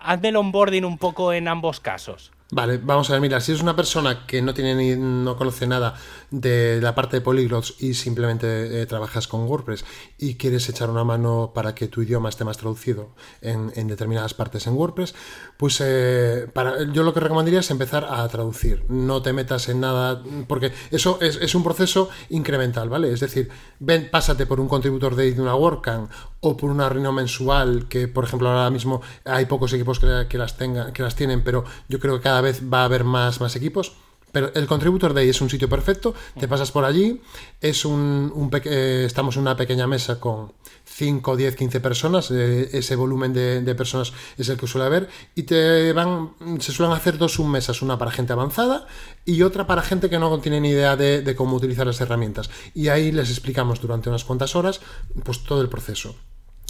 Hazme 0.02 0.30
el 0.30 0.36
onboarding 0.36 0.86
un 0.86 0.98
poco 0.98 1.34
en 1.34 1.48
ambos 1.48 1.80
casos. 1.80 2.32
Vale, 2.50 2.78
vamos 2.78 3.10
a 3.10 3.14
ver, 3.14 3.22
mira, 3.22 3.42
si 3.42 3.52
es 3.52 3.62
una 3.62 3.76
persona 3.76 4.26
que 4.26 4.42
no 4.42 4.54
tiene 4.54 4.74
ni 4.74 4.96
no 4.96 5.36
conoce 5.36 5.68
nada 5.68 5.96
de 6.32 6.80
la 6.82 6.96
parte 6.96 7.18
de 7.18 7.22
polyglots 7.22 7.76
y 7.80 7.94
simplemente 7.94 8.82
eh, 8.82 8.86
trabajas 8.86 9.28
con 9.28 9.44
WordPress 9.44 9.84
y 10.18 10.36
quieres 10.36 10.70
echar 10.70 10.90
una 10.90 11.04
mano 11.04 11.52
para 11.54 11.76
que 11.76 11.90
tu 11.90 12.02
idioma 12.02 12.30
esté 12.30 12.46
más 12.46 12.58
traducido 12.58 13.10
en, 13.42 13.88
determinadas 13.88 14.34
partes 14.34 14.66
en 14.66 14.76
WordPress, 14.76 15.14
pues 15.58 15.82
eh, 15.82 16.48
para, 16.54 16.84
yo 16.94 17.04
lo 17.04 17.14
que 17.14 17.20
recomendaría 17.20 17.60
es 17.60 17.70
empezar 17.70 18.08
a 18.10 18.26
traducir. 18.30 18.86
No 18.88 19.22
te 19.22 19.34
metas 19.34 19.68
en 19.68 19.82
nada, 19.82 20.24
porque 20.48 20.72
eso 20.92 21.20
es, 21.22 21.54
un 21.54 21.64
proceso 21.64 22.10
incremental, 22.30 22.88
¿vale? 22.88 23.12
Es 23.12 23.20
decir, 23.20 23.50
ven, 23.80 24.08
pásate 24.10 24.46
por 24.46 24.62
un 24.62 24.70
contributor 24.70 25.16
de 25.16 25.34
una 25.40 25.56
WordCamp 25.56 26.10
o 26.40 26.56
por 26.56 26.70
una 26.70 26.88
reunión 26.88 27.16
mensual, 27.16 27.88
que 27.90 28.08
por 28.08 28.24
ejemplo 28.24 28.50
ahora 28.50 28.70
mismo 28.70 29.02
hay 29.26 29.46
pocos 29.46 29.74
equipos 29.74 30.00
que, 30.00 30.38
las, 30.38 30.58
tengan, 30.58 30.94
que 30.94 31.04
las 31.04 31.16
tienen, 31.16 31.44
pero 31.44 31.66
yo 31.90 32.00
creo 32.00 32.18
que 32.18 32.24
cada 32.24 32.37
vez 32.42 32.62
va 32.62 32.82
a 32.82 32.86
haber 32.86 33.04
más, 33.04 33.42
más 33.42 33.56
equipos. 33.56 33.94
Pero 34.32 34.54
el 34.54 34.68
Contributor 34.68 35.14
Day 35.14 35.30
es 35.30 35.40
un 35.42 35.50
sitio 35.50 35.70
perfecto, 35.70 36.14
te 36.38 36.48
pasas 36.48 36.72
por 36.72 36.84
allí, 36.84 37.22
es 37.62 37.86
un, 37.86 38.52
eh, 38.66 39.04
estamos 39.06 39.36
en 39.38 39.44
una 39.44 39.56
pequeña 39.56 39.88
mesa 39.88 40.20
con 40.20 40.52
5, 40.84 41.38
10, 41.38 41.56
15 41.56 41.80
personas, 41.80 42.30
eh, 42.32 42.70
ese 42.74 42.96
volumen 42.98 43.34
de, 43.34 43.76
personas 43.76 44.12
es 44.38 44.50
el 44.50 44.58
que 44.58 44.68
suele 44.68 44.86
haber, 44.86 45.10
y 45.34 45.44
te 45.44 45.94
van, 45.94 46.34
se 46.60 46.74
suelen 46.74 46.94
hacer 46.94 47.18
dos 47.18 47.34
submesas, 47.34 47.82
una 47.82 47.98
para 47.98 48.12
gente 48.12 48.34
avanzada 48.34 48.86
y 49.26 49.44
otra 49.44 49.66
para 49.66 49.82
gente 49.82 50.10
que 50.10 50.20
no 50.20 50.40
tiene 50.40 50.60
ni 50.60 50.70
idea 50.70 50.98
de, 50.98 51.22
de 51.22 51.36
cómo 51.36 51.56
utilizar 51.56 51.88
las 51.88 52.02
herramientas. 52.02 52.50
Y 52.76 52.90
ahí 52.90 53.14
les 53.14 53.30
explicamos 53.30 53.80
durante 53.80 54.10
unas 54.10 54.26
cuantas 54.26 54.56
horas 54.58 54.82
pues 55.24 55.44
todo 55.44 55.62
el 55.62 55.70
proceso. 55.70 56.16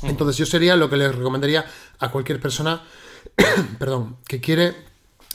Entonces 0.03 0.37
yo 0.37 0.45
sería 0.45 0.75
lo 0.75 0.89
que 0.89 0.97
les 0.97 1.13
recomendaría 1.13 1.65
a 1.97 2.11
cualquier 2.11 2.39
persona, 2.39 2.83
perdón, 3.79 4.17
que 4.27 4.39
quiere 4.39 4.75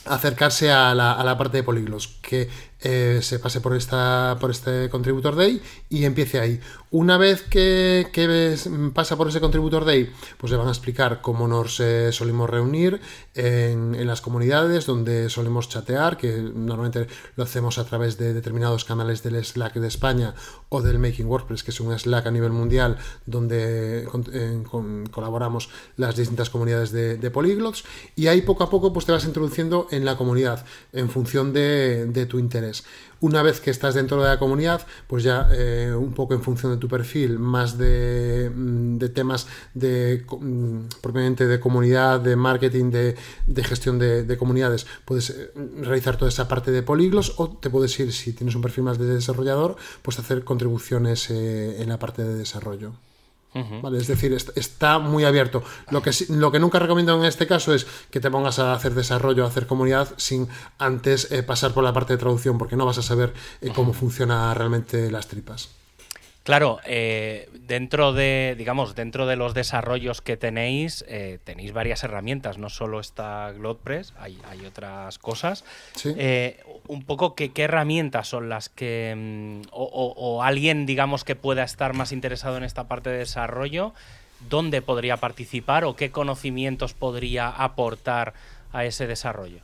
acercarse 0.07 0.71
a 0.71 0.95
la, 0.95 1.13
a 1.13 1.25
la 1.25 1.39
parte 1.39 1.59
de 1.59 1.63
políglos, 1.63 2.19
que 2.23 2.49
eh, 2.85 3.21
se 3.23 3.39
pase 3.39 3.61
por, 3.61 3.77
esta, 3.77 4.37
por 4.41 4.51
este 4.51 4.91
Contributor 4.91 5.37
Day 5.37 5.63
y 5.89 6.05
empiece 6.05 6.41
ahí. 6.41 6.59
Una 6.91 7.17
vez 7.17 7.43
que, 7.43 8.07
pasa 8.93 9.17
por 9.17 9.29
ese 9.29 9.41
Contributor 9.41 9.85
Day, 9.85 10.11
pues 10.37 10.51
le 10.51 10.57
van 10.57 10.67
a 10.67 10.73
explicar 10.73 11.21
cómo 11.21 11.47
nos 11.47 11.79
eh, 11.79 12.11
solemos 12.13 12.51
reunir 12.51 13.01
en, 13.35 14.05
las 14.07 14.21
comunidades, 14.21 14.85
donde 14.87 15.31
solemos 15.31 15.69
chatear, 15.69 16.17
que 16.17 16.37
normalmente 16.39 17.07
lo 17.37 17.45
hacemos 17.45 17.79
a 17.79 17.85
través 17.85 18.19
de 18.19 18.35
determinados 18.35 18.85
canales 18.85 19.23
del 19.23 19.43
Slack 19.45 19.75
de 19.75 19.87
España 19.87 20.35
o 20.69 20.83
del 20.83 20.99
Making 20.99 21.27
WordPress, 21.27 21.63
que 21.63 21.71
es 21.71 21.81
un 21.81 21.97
Slack 21.97 22.27
a 22.27 22.31
nivel 22.33 22.51
mundial, 22.51 22.99
donde 23.27 24.09
colaboramos 25.11 25.71
las 25.97 26.17
distintas 26.17 26.51
comunidades 26.51 26.91
de, 26.91 27.17
de. 27.17 27.33
Y 28.17 28.27
ahí 28.27 28.43
poco 28.43 28.65
a 28.65 28.71
poco 28.71 28.93
pues, 28.93 29.07
te 29.07 29.13
vas 29.13 29.25
introduciendo 29.25 29.87
en 29.91 30.05
la 30.05 30.17
comunidad 30.17 30.65
en 30.93 31.09
función 31.09 31.53
de 31.53 32.27
tu 32.29 32.39
interés. 32.39 32.72
Una 33.21 33.43
vez 33.43 33.61
que 33.61 33.71
estás 33.71 33.95
dentro 33.95 34.23
de 34.23 34.29
la 34.29 34.39
comunidad, 34.39 34.85
pues 35.07 35.23
ya 35.23 35.49
eh, 35.53 35.95
un 35.97 36.13
poco 36.13 36.35
en 36.35 36.43
función 36.43 36.73
de 36.73 36.79
tu 36.79 36.89
perfil, 36.89 37.39
más 37.39 37.79
de, 37.79 38.51
mm, 38.55 38.99
temas 39.15 39.47
de 39.75 40.25
mm, 40.29 41.01
propiamente 41.01 41.47
de 41.47 41.61
comunidad, 41.61 42.21
de 42.21 42.35
marketing, 42.37 42.91
de, 42.91 43.65
gestión 43.65 43.99
de, 43.99 44.37
comunidades, 44.37 44.87
puedes 45.05 45.31
eh, 45.31 45.53
realizar 45.83 46.17
toda 46.17 46.31
esa 46.31 46.49
parte 46.49 46.71
de 46.73 46.83
políglos 46.83 47.35
o 47.37 47.49
te 47.49 47.71
puedes 47.71 47.99
ir, 48.01 48.13
si 48.13 48.33
tienes 48.33 48.55
un 48.55 48.63
perfil 48.63 48.85
más 48.85 48.99
de 48.99 49.07
desarrollador, 49.07 49.77
pues 50.03 50.19
hacer 50.19 50.43
contribuciones 50.45 51.31
eh, 51.31 51.83
en 51.83 51.89
la 51.89 51.99
parte 51.99 52.25
de 52.25 52.35
desarrollo. 52.35 52.93
¿Vale? 53.55 53.99
Es 53.99 54.07
decir, 54.07 54.33
está 54.33 54.99
muy 54.99 55.25
abierto. 55.25 55.63
Lo 55.91 56.03
que, 56.03 56.11
lo 56.31 56.51
que 56.51 56.59
nunca 56.59 56.79
recomiendo 56.79 57.15
en 57.19 57.25
este 57.25 57.47
caso 57.47 57.75
es 57.75 57.87
que 58.11 58.21
te 58.21 58.31
pongas 58.31 58.59
a 58.59 58.73
hacer 58.73 58.95
desarrollo, 58.95 59.45
a 59.45 59.49
hacer 59.49 59.67
comunidad 59.67 60.09
sin 60.17 60.49
antes 60.79 61.31
eh, 61.31 61.43
pasar 61.43 61.73
por 61.73 61.85
la 61.85 61.93
parte 61.93 62.15
de 62.15 62.19
traducción, 62.19 62.57
porque 62.57 62.77
no 62.77 62.87
vas 62.87 62.99
a 62.99 63.03
saber 63.03 63.35
eh, 63.61 63.71
cómo 63.75 63.93
funciona 63.93 64.55
realmente 64.55 65.11
las 65.11 65.29
tripas. 65.29 65.82
Claro, 66.43 66.81
eh, 66.85 67.49
dentro 67.53 68.13
de, 68.13 68.57
digamos, 68.59 68.97
dentro 68.97 69.27
de 69.27 69.37
los 69.37 69.55
desarrollos 69.55 70.21
que 70.21 70.37
tenéis, 70.37 71.05
eh, 71.07 71.39
tenéis 71.45 71.73
varias 71.73 72.03
herramientas, 72.03 72.59
no 72.59 72.69
solo 72.69 72.99
está 72.99 73.53
GlodePress, 73.53 74.13
hay, 74.19 74.37
hay 74.49 74.67
otras 74.67 75.19
cosas. 75.19 75.65
Eh, 76.05 76.61
un 76.89 77.05
poco 77.05 77.37
qué 77.37 77.53
herramientas 77.55 78.27
son 78.27 78.49
las 78.49 78.69
que, 78.69 79.15
mm, 79.17 79.69
o, 79.71 80.43
alguien, 80.43 80.85
digamos, 80.85 81.23
que 81.23 81.37
pueda 81.37 81.63
estar 81.63 81.95
más 81.95 82.11
interesado 82.11 82.57
en 82.57 82.65
esta 82.65 82.89
parte 82.89 83.11
de 83.11 83.19
desarrollo, 83.19 83.95
¿dónde 84.49 84.83
podría 84.83 85.19
participar 85.19 85.85
o 85.85 85.95
qué 85.95 86.11
conocimientos 86.11 86.93
podría 86.93 87.51
aportar 87.51 88.35
a 88.73 88.85
ese 88.85 89.07
desarrollo? 89.07 89.61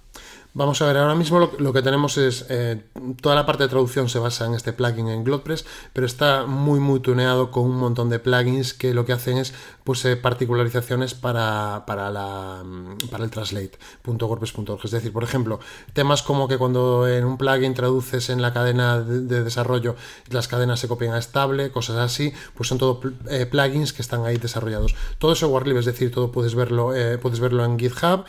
Vamos 0.54 0.80
a 0.80 0.86
ver, 0.86 0.96
ahora 0.96 1.14
mismo 1.14 1.50
lo, 1.58 1.72
que 1.72 1.82
tenemos 1.82 2.16
es, 2.16 2.46
eh, 2.48 2.82
toda 3.20 3.34
la 3.34 3.44
parte 3.44 3.64
de 3.64 3.68
traducción 3.68 4.08
se 4.08 4.18
basa 4.18 4.46
en 4.46 4.54
este 4.54 4.72
plugin 4.72 5.08
en 5.08 5.22
GlodePress, 5.22 5.66
pero 5.92 6.06
está 6.06 6.46
muy 6.46 6.80
muy 6.80 7.00
tuneado 7.00 7.50
con 7.50 7.64
un 7.64 7.76
montón 7.76 8.08
de 8.08 8.18
plugins 8.18 8.72
que 8.72 8.94
lo 8.94 9.04
que 9.04 9.12
hacen 9.12 9.36
es 9.36 9.52
pues, 9.84 10.04
eh, 10.06 10.16
particularizaciones 10.16 11.12
para, 11.12 11.84
para, 11.86 12.10
la, 12.10 12.62
mm, 12.64 13.08
para 13.10 13.24
el 13.24 13.30
translate.wordpress.org. 13.30 14.80
Es 14.84 14.90
decir, 14.90 15.12
por 15.12 15.22
ejemplo, 15.22 15.60
temas 15.92 16.22
como 16.22 16.48
que 16.48 16.56
cuando 16.56 17.06
en 17.06 17.26
un 17.26 17.36
plugin 17.36 17.74
traduces 17.74 18.30
en 18.30 18.40
la 18.40 18.52
cadena 18.52 19.00
de, 19.00 19.44
desarrollo, 19.44 19.96
las 20.30 20.48
cadenas 20.48 20.80
se 20.80 20.88
copian 20.88 21.12
a 21.12 21.18
estable, 21.18 21.70
cosas 21.70 21.98
así, 21.98 22.32
pues 22.54 22.70
son 22.70 22.78
todo 22.78 23.00
eh, 23.28 23.44
plugins 23.44 23.92
que 23.92 24.00
están 24.00 24.24
ahí 24.24 24.38
desarrollados. 24.38 24.94
Todo 25.18 25.34
eso 25.34 25.58
libre, 25.60 25.80
es 25.80 25.86
decir, 25.86 26.10
todo 26.10 26.32
puedes 26.32 26.54
verlo, 26.54 26.92
puedes 27.20 27.40
verlo 27.40 27.64
en 27.64 27.78
GitHub, 27.78 28.24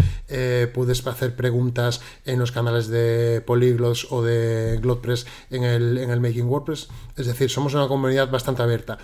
puedes 0.74 1.08
hacer 1.08 1.36
preguntas 1.36 2.02
en 2.26 2.40
los 2.40 2.52
canales 2.52 2.88
de 2.88 3.42
Polyglots 3.46 4.08
o 4.12 4.24
de 4.24 4.80
GlotPress 4.82 5.26
en 5.50 5.64
el, 5.64 5.98
en 5.98 6.10
el 6.10 6.20
Making 6.20 6.48
WordPress. 6.48 6.90
Es 7.18 7.28
decir, 7.28 7.50
somos 7.50 7.74
una 7.74 7.88
comunidad 7.88 8.30
bastante 8.30 8.62
abierta. 8.62 8.98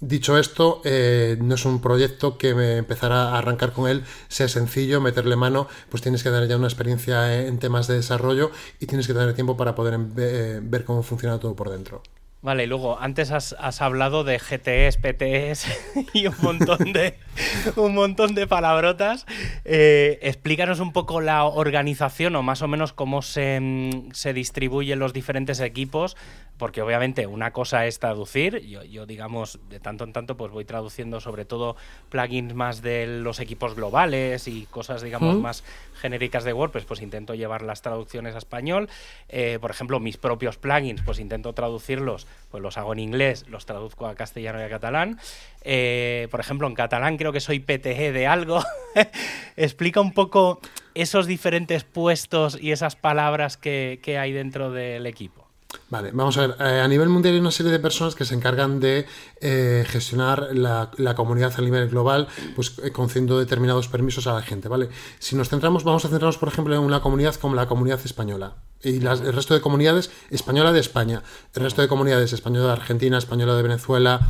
Dicho 0.00 0.36
esto, 0.36 0.80
eh, 0.84 1.38
no 1.40 1.54
es 1.54 1.64
un 1.64 1.80
proyecto 1.80 2.36
que 2.36 2.56
me 2.56 2.78
empezara 2.78 3.30
a 3.30 3.38
arrancar 3.38 3.72
con 3.72 3.88
él, 3.88 4.02
sea 4.26 4.48
sencillo, 4.48 5.00
meterle 5.00 5.36
mano, 5.36 5.68
pues 5.90 6.02
tienes 6.02 6.24
que 6.24 6.30
tener 6.30 6.48
ya 6.48 6.56
una 6.56 6.66
experiencia 6.66 7.46
en 7.46 7.60
temas 7.60 7.86
de 7.86 7.94
desarrollo 7.94 8.50
y 8.80 8.86
tienes 8.86 9.06
que 9.06 9.14
tener 9.14 9.32
tiempo 9.34 9.56
para 9.56 9.76
poder 9.76 10.00
eh, 10.16 10.60
ver 10.60 10.84
cómo 10.84 11.04
funciona 11.04 11.38
todo 11.38 11.54
por 11.54 11.70
dentro. 11.70 12.02
Vale, 12.42 12.66
luego, 12.66 12.98
antes 12.98 13.30
has, 13.30 13.80
hablado 13.80 14.24
de 14.24 14.40
GTS, 14.40 14.96
PTS 14.96 16.10
y 16.12 16.26
un 16.26 16.34
montón 16.42 16.92
de, 16.92 17.16
un 17.76 17.94
montón 17.94 18.34
de 18.34 18.48
palabrotas. 18.48 19.26
Eh, 19.64 20.18
explícanos 20.22 20.80
un 20.80 20.92
poco 20.92 21.20
la 21.20 21.44
organización 21.44 22.34
o 22.34 22.42
más 22.42 22.60
o 22.60 22.66
menos 22.66 22.92
cómo 22.92 23.22
se, 23.22 23.60
mm, 23.60 24.10
se 24.12 24.32
distribuyen 24.34 24.98
los 24.98 25.12
diferentes 25.12 25.60
equipos 25.60 26.16
porque 26.62 26.80
obviamente 26.80 27.26
una 27.26 27.52
cosa 27.52 27.86
es 27.86 27.98
traducir, 27.98 28.60
yo, 28.60 29.04
digamos 29.04 29.58
de 29.68 29.80
tanto 29.80 30.04
en 30.04 30.12
tanto 30.12 30.36
pues 30.36 30.52
voy 30.52 30.64
traduciendo 30.64 31.18
sobre 31.20 31.44
todo 31.44 31.74
plugins 32.08 32.54
más 32.54 32.82
de 32.82 33.08
los 33.08 33.40
equipos 33.40 33.74
globales 33.74 34.46
y 34.46 34.66
cosas 34.66 35.02
digamos 35.02 35.40
más 35.40 35.64
genéricas 36.02 36.42
de 36.42 36.52
WordPress, 36.52 36.84
pues 36.84 37.00
intento 37.00 37.34
llevar 37.34 37.62
las 37.62 37.80
traducciones 37.80 38.34
a 38.34 38.38
español, 38.38 38.88
eh, 39.28 39.58
por 39.60 39.70
ejemplo 39.70 40.00
mis 40.00 40.16
propios 40.16 40.58
plugins 40.58 41.00
pues 41.02 41.20
intento 41.20 41.52
traducirlos, 41.52 42.26
pues 42.50 42.60
los 42.60 42.76
hago 42.76 42.92
en 42.92 42.98
inglés, 42.98 43.46
los 43.48 43.64
traduzco 43.64 44.06
a 44.06 44.16
castellano 44.16 44.60
y 44.60 44.64
a 44.64 44.68
catalán, 44.68 45.18
eh, 45.62 46.26
por 46.30 46.40
ejemplo 46.40 46.66
en 46.66 46.74
catalán 46.74 47.16
creo 47.16 47.32
que 47.32 47.40
soy 47.40 47.60
PTG 47.60 48.12
de 48.12 48.26
algo, 48.26 48.62
explica 49.56 50.00
un 50.00 50.12
poco 50.12 50.60
esos 50.94 51.26
diferentes 51.26 51.84
puestos 51.84 52.58
y 52.60 52.72
esas 52.72 52.96
palabras 52.96 53.56
que 53.56 54.18
hay 54.18 54.32
dentro 54.32 54.72
del 54.72 55.06
equipo. 55.06 55.41
Vale, 55.88 56.10
vamos 56.12 56.36
a 56.38 56.46
ver. 56.46 56.56
Eh, 56.58 56.80
a 56.80 56.88
nivel 56.88 57.08
mundial 57.08 57.34
hay 57.34 57.40
una 57.40 57.50
serie 57.50 57.70
de 57.70 57.78
personas 57.78 58.14
que 58.14 58.24
se 58.24 58.34
encargan 58.34 58.80
de 58.80 59.06
eh, 59.40 59.84
gestionar 59.86 60.48
la, 60.52 61.14
comunidad 61.14 61.52
a 61.56 61.60
nivel 61.60 61.88
global, 61.88 62.28
pues 62.54 62.78
eh, 62.82 62.90
concediendo 62.90 63.38
determinados 63.38 63.88
permisos 63.88 64.26
a 64.26 64.34
la 64.34 64.42
gente, 64.42 64.68
¿vale? 64.68 64.88
Si 65.18 65.36
nos 65.36 65.48
centramos, 65.48 65.84
vamos 65.84 66.04
a 66.04 66.08
centrarnos, 66.08 66.38
por 66.38 66.48
ejemplo, 66.48 66.74
en 66.74 66.80
una 66.80 67.00
comunidad 67.00 67.34
como 67.36 67.54
la 67.54 67.66
comunidad 67.66 68.00
española 68.04 68.54
y 68.82 68.96
el 68.96 69.32
resto 69.32 69.54
de 69.54 69.60
comunidades 69.60 70.10
española 70.30 70.72
de 70.72 70.80
España, 70.80 71.22
el 71.54 71.62
resto 71.62 71.82
de 71.82 71.88
comunidades 71.88 72.32
española 72.32 72.66
de 72.66 72.72
Argentina, 72.72 73.18
española 73.18 73.54
de 73.54 73.62
Venezuela, 73.62 74.28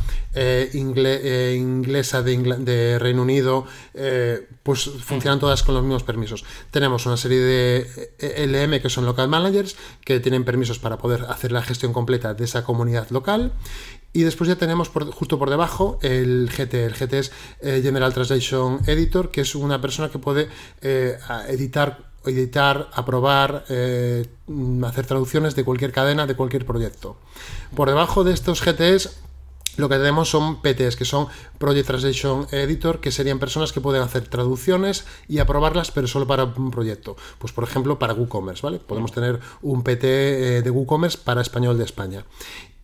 inglesa 0.73 2.21
de, 2.21 2.97
Reino 2.99 3.21
Unido, 3.21 3.65
pues 4.63 4.89
funcionan 5.03 5.39
todas 5.39 5.63
con 5.63 5.75
los 5.75 5.83
mismos 5.83 6.03
permisos. 6.03 6.45
Tenemos 6.71 7.05
una 7.05 7.17
serie 7.17 7.39
de 7.39 8.11
LM 8.47 8.81
que 8.81 8.89
son 8.89 9.05
local 9.05 9.27
managers 9.27 9.75
que 10.03 10.19
tienen 10.19 10.43
permisos 10.43 10.79
para 10.79 10.97
poder 10.97 11.25
hacer 11.29 11.51
la 11.51 11.61
gestión 11.61 11.93
completa 11.93 12.33
de 12.33 12.45
esa 12.45 12.63
comunidad 12.63 13.09
local. 13.09 13.53
Y 14.13 14.21
después 14.21 14.47
ya 14.47 14.55
tenemos 14.55 14.89
justo 14.89 15.39
por 15.39 15.49
debajo 15.49 15.97
el 16.03 16.49
GT. 16.55 16.85
El 16.85 16.93
GT 16.93 17.13
es 17.13 17.31
eh, 17.61 17.81
General 17.83 18.13
Translation 18.13 18.81
Editor, 18.85 19.31
que 19.31 19.41
es 19.41 19.55
una 19.55 19.81
persona 19.81 20.09
que 20.09 20.19
puede 20.19 20.49
eh, 20.81 21.17
editar 21.47 22.12
editar, 22.25 22.89
aprobar, 22.93 23.65
eh, 23.69 24.27
hacer 24.85 25.05
traducciones 25.05 25.55
de 25.55 25.63
cualquier 25.63 25.91
cadena, 25.91 26.25
de 26.27 26.35
cualquier 26.35 26.65
proyecto. 26.65 27.17
Por 27.75 27.89
debajo 27.89 28.23
de 28.23 28.33
estos 28.33 28.61
GTs 28.61 29.23
lo 29.75 29.89
que 29.89 29.95
tenemos 29.97 30.29
son 30.29 30.61
PTs, 30.61 30.95
que 30.95 31.05
son 31.05 31.27
Project 31.57 31.87
Translation 31.87 32.47
Editor, 32.51 32.99
que 32.99 33.11
serían 33.11 33.39
personas 33.39 33.71
que 33.71 33.81
pueden 33.81 34.03
hacer 34.03 34.27
traducciones 34.27 35.05
y 35.27 35.39
aprobarlas, 35.39 35.89
pero 35.89 36.07
solo 36.07 36.27
para 36.27 36.43
un 36.43 36.69
proyecto. 36.69 37.17
Pues, 37.39 37.53
por 37.53 37.63
ejemplo, 37.63 37.97
para 37.97 38.13
WooCommerce, 38.13 38.61
¿vale? 38.61 38.77
Podemos 38.77 39.11
tener 39.11 39.39
un 39.63 39.81
PT 39.83 40.57
eh, 40.57 40.61
de 40.61 40.69
WooCommerce 40.69 41.17
para 41.23 41.41
español 41.41 41.77
de 41.79 41.85
España. 41.85 42.23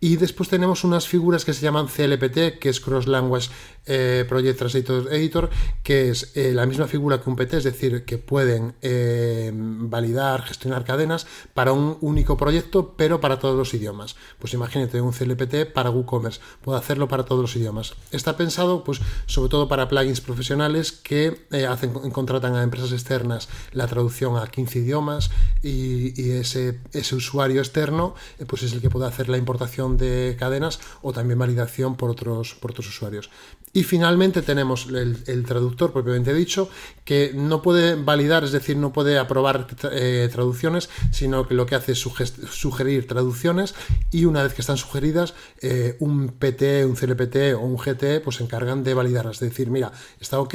Y 0.02 0.16
después 0.16 0.48
tenemos 0.48 0.82
unas 0.82 1.06
figuras 1.06 1.44
que 1.44 1.52
se 1.52 1.60
llaman 1.60 1.86
CLPT, 1.86 2.58
que 2.58 2.70
es 2.70 2.80
Cross 2.80 3.06
Language 3.06 3.50
eh, 3.84 4.24
Project 4.26 4.58
Translator 4.58 5.12
Editor, 5.12 5.50
que 5.82 6.08
es 6.08 6.32
eh, 6.36 6.52
la 6.54 6.64
misma 6.64 6.86
figura 6.86 7.20
que 7.20 7.28
un 7.28 7.36
PT, 7.36 7.58
es 7.58 7.64
decir, 7.64 8.04
que 8.06 8.16
pueden 8.16 8.74
eh, 8.80 9.50
validar, 9.52 10.42
gestionar 10.42 10.84
cadenas 10.84 11.26
para 11.52 11.72
un 11.72 11.98
único 12.00 12.38
proyecto, 12.38 12.94
pero 12.96 13.20
para 13.20 13.38
todos 13.38 13.56
los 13.56 13.74
idiomas. 13.74 14.16
Pues 14.38 14.54
imagínate 14.54 15.02
un 15.02 15.12
CLPT 15.12 15.70
para 15.72 15.90
WooCommerce, 15.90 16.40
puede 16.62 16.78
hacerlo 16.78 17.06
para 17.06 17.24
todos 17.24 17.42
los 17.42 17.56
idiomas. 17.56 17.94
Está 18.10 18.38
pensado, 18.38 18.84
pues, 18.84 19.02
sobre 19.26 19.50
todo 19.50 19.68
para 19.68 19.88
plugins 19.88 20.22
profesionales 20.22 20.92
que 20.92 21.46
hacen, 21.68 21.92
contratan 22.10 22.54
a 22.54 22.62
empresas 22.62 22.92
externas 22.92 23.48
la 23.72 23.86
traducción 23.86 24.38
a 24.38 24.46
15 24.46 24.78
idiomas 24.78 25.30
y, 25.62 26.30
ese, 26.30 26.80
ese 26.92 27.16
usuario 27.16 27.60
externo, 27.60 28.14
pues 28.46 28.62
es 28.62 28.72
el 28.72 28.80
que 28.80 28.88
puede 28.88 29.06
hacer 29.06 29.28
la 29.28 29.36
importación 29.36 29.89
de 29.96 30.36
cadenas 30.38 30.80
o 31.02 31.12
también 31.12 31.38
validación 31.38 31.96
por 31.96 32.10
otros, 32.10 32.54
por 32.54 32.72
otros 32.72 32.88
usuarios. 32.88 33.30
Y 33.72 33.84
finalmente 33.84 34.42
tenemos 34.42 34.88
el, 34.88 35.44
traductor 35.46 35.92
propiamente 35.92 36.34
dicho, 36.34 36.68
que 37.04 37.30
no 37.34 37.62
puede 37.62 37.94
validar, 37.94 38.42
es 38.42 38.50
decir, 38.50 38.76
no 38.76 38.92
puede 38.92 39.16
aprobar 39.16 39.68
eh, 39.92 40.28
traducciones, 40.32 40.90
sino 41.12 41.46
que 41.46 41.54
lo 41.54 41.66
que 41.66 41.76
hace 41.76 41.92
es 41.92 41.98
sugerir 41.98 43.06
traducciones 43.06 43.76
y 44.10 44.24
una 44.24 44.42
vez 44.42 44.54
que 44.54 44.62
están 44.62 44.76
sugeridas, 44.76 45.34
eh, 45.60 45.96
un 46.00 46.30
PT, 46.30 46.84
un 46.84 46.96
CLPT 46.96 47.54
o 47.54 47.60
un 47.60 47.76
GT 47.76 48.20
pues 48.24 48.36
se 48.36 48.42
encargan 48.42 48.82
de 48.82 48.94
validarlas, 48.94 49.40
es 49.40 49.50
decir, 49.50 49.70
mira, 49.70 49.92
está 50.18 50.40
ok 50.40 50.54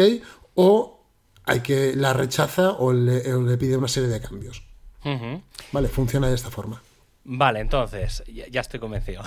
o 0.56 1.06
hay 1.46 1.62
que 1.62 1.96
la 1.96 2.12
rechaza 2.12 2.72
o 2.72 2.92
le, 2.92 3.22
pide 3.58 3.78
una 3.78 3.88
serie 3.88 4.10
de 4.10 4.20
cambios. 4.20 4.64
Vale, 5.72 5.88
funciona 5.88 6.28
de 6.28 6.36
esta 6.36 6.50
forma. 6.50 6.82
Vale, 7.28 7.60
entonces, 7.60 8.24
ya, 8.28 8.62
estoy 8.62 8.80
convencido. 8.80 9.24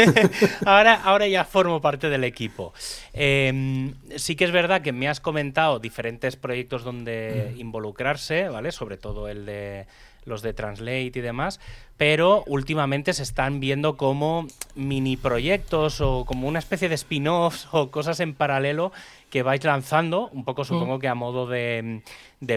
ahora, 0.64 0.94
ahora 0.94 1.28
ya 1.28 1.44
formo 1.44 1.82
parte 1.82 2.08
del 2.08 2.24
equipo. 2.24 2.72
Em, 3.12 3.94
sí 4.16 4.36
que 4.36 4.46
es 4.46 4.52
verdad 4.52 4.80
que 4.80 4.92
me 4.92 5.06
has 5.06 5.20
comentado 5.20 5.78
diferentes 5.78 6.34
proyectos 6.36 6.82
donde 6.82 7.52
mm. 7.54 7.60
involucrarse, 7.60 8.48
¿vale? 8.48 8.72
Sobre 8.72 8.96
todo 8.96 9.28
el 9.28 9.44
de 9.44 9.86
los 10.26 10.42
de 10.42 10.52
Translate 10.52 11.12
y 11.14 11.20
demás, 11.20 11.60
pero 11.96 12.44
últimamente 12.46 13.14
se 13.14 13.22
están 13.22 13.60
viendo 13.60 13.96
como 13.96 14.46
mini 14.74 15.16
proyectos 15.16 16.00
o 16.00 16.24
como 16.26 16.46
una 16.46 16.58
especie 16.58 16.88
de 16.88 16.96
spin-offs 16.96 17.68
o 17.72 17.90
cosas 17.90 18.20
en 18.20 18.34
paralelo 18.34 18.92
que 19.30 19.42
vais 19.42 19.64
lanzando, 19.64 20.28
un 20.28 20.44
poco 20.44 20.64
supongo 20.64 20.98
mm. 20.98 21.00
que 21.00 21.08
a 21.08 21.14
modo 21.14 21.46
de, 21.46 22.02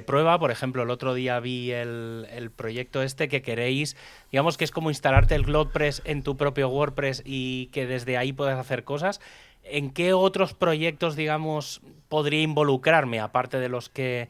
prueba. 0.06 0.38
Por 0.40 0.52
ejemplo, 0.52 0.84
el 0.84 0.90
otro 0.90 1.14
día 1.14 1.40
vi 1.40 1.72
el, 1.72 2.52
proyecto 2.56 3.02
este 3.02 3.28
que 3.28 3.42
queréis, 3.42 3.96
digamos 4.32 4.58
que 4.58 4.66
es 4.66 4.72
como 4.72 4.90
instalarte 4.90 5.36
el 5.36 5.44
GlodePress 5.44 6.02
en 6.06 6.24
tu 6.24 6.38
propio 6.38 6.70
WordPress 6.70 7.24
y 7.26 7.68
que 7.68 7.86
desde 7.86 8.18
ahí 8.18 8.34
puedes 8.34 8.58
hacer 8.58 8.84
cosas. 8.84 9.22
¿En 9.64 9.92
qué 9.92 10.14
otros 10.14 10.54
proyectos, 10.54 11.16
digamos, 11.16 11.82
podría 12.08 12.42
involucrarme, 12.42 13.20
aparte 13.20 13.60
de 13.60 13.70
los 13.70 13.90
que 13.90 14.30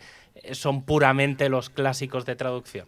son 0.51 0.84
puramente 0.84 1.50
los 1.50 1.69
clásicos 1.69 2.25
de 2.25 2.36
traducción? 2.36 2.88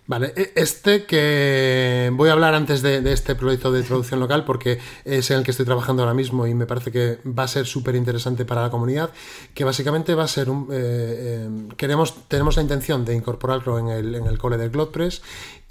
Vale, 0.07 0.33
e, 0.35 0.51
este 0.55 1.05
que 1.05 2.11
voy 2.13 2.29
a 2.29 2.33
hablar 2.33 2.53
antes 2.53 2.81
de, 2.81 2.99
este 3.13 3.35
proyecto 3.35 3.71
de 3.71 3.83
traducción 3.83 4.19
local 4.25 4.43
porque 4.45 4.79
es 5.05 5.29
en 5.31 5.37
el 5.37 5.43
que 5.43 5.51
estoy 5.51 5.65
trabajando 5.65 6.01
ahora 6.03 6.13
mismo 6.13 6.47
y 6.47 6.53
me 6.53 6.65
parece 6.65 6.91
que 6.91 7.19
va 7.25 7.43
a 7.43 7.47
ser 7.47 7.65
súper 7.65 7.95
interesante 7.95 8.43
para 8.43 8.61
la 8.61 8.69
comunidad, 8.69 9.11
que 9.53 9.63
básicamente 9.63 10.15
va 10.15 10.23
a 10.23 10.27
ser 10.27 10.49
un... 10.49 10.63
Eh, 10.63 10.67
eh, 10.71 11.49
queremos, 11.77 12.27
tenemos 12.27 12.55
la 12.55 12.63
intención 12.63 13.05
de 13.05 13.15
incorporarlo 13.15 13.79
en 13.79 13.89
el, 13.89 14.15
en 14.15 14.25
el 14.25 14.37
cole 14.37 14.57
del 14.57 14.71
GlodePress 14.71 15.21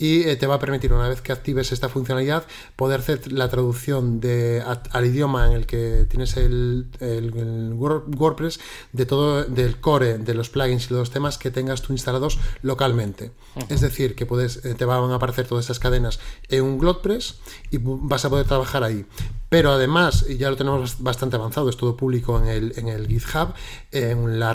y 0.01 0.23
eh, 0.23 0.37
te 0.37 0.47
va 0.47 0.55
a 0.55 0.59
permitir 0.59 0.95
una 0.95 1.09
vez 1.09 1.21
que 1.21 1.31
actives 1.31 1.73
esta 1.73 1.91
funcionalidad 1.91 2.47
poder 2.75 3.01
hacer 3.01 3.31
la 3.31 3.51
traducción 3.51 4.19
de, 4.19 4.65
al 4.65 5.07
idioma 5.07 5.47
en 5.47 5.53
el 5.53 5.67
que 5.67 6.07
tienes 6.09 6.39
el, 6.39 6.87
el, 7.01 7.75
WordPress 7.75 8.61
de 8.93 9.05
todo 9.05 9.45
del 9.45 9.79
core 9.79 10.17
de 10.17 10.33
los 10.33 10.49
plugins 10.49 10.91
y 10.91 10.95
los 10.95 11.11
temas 11.11 11.37
que 11.37 11.51
tengas 11.51 11.83
tú 11.83 11.93
instalados 11.93 12.39
localmente. 12.63 13.33
Es 13.69 13.83
decir, 13.83 14.15
que 14.15 14.25
puedes, 14.31 14.65
eh, 14.65 14.75
te 14.77 14.85
van 14.85 15.11
a 15.11 15.16
aparecer 15.16 15.49
todas 15.49 15.64
estas 15.64 15.81
cadenas 15.81 16.21
en 16.49 16.62
un 16.62 16.79
GlodePress 16.79 17.40
y 17.73 17.79
vas 17.83 18.25
a 18.25 18.31
poder 18.31 18.47
trabajar 18.47 18.85
ahí. 18.85 19.05
Pero 19.49 19.73
además, 19.73 20.25
ya 20.29 20.49
lo 20.49 20.57
tenemos 20.57 21.03
bastante 21.03 21.35
avanzado, 21.35 21.69
es 21.69 21.77
todo 21.77 21.97
público 21.97 22.40
en 22.40 22.47
el, 22.88 23.07
GitHub, 23.09 23.53
en, 23.90 24.19
una 24.19 24.53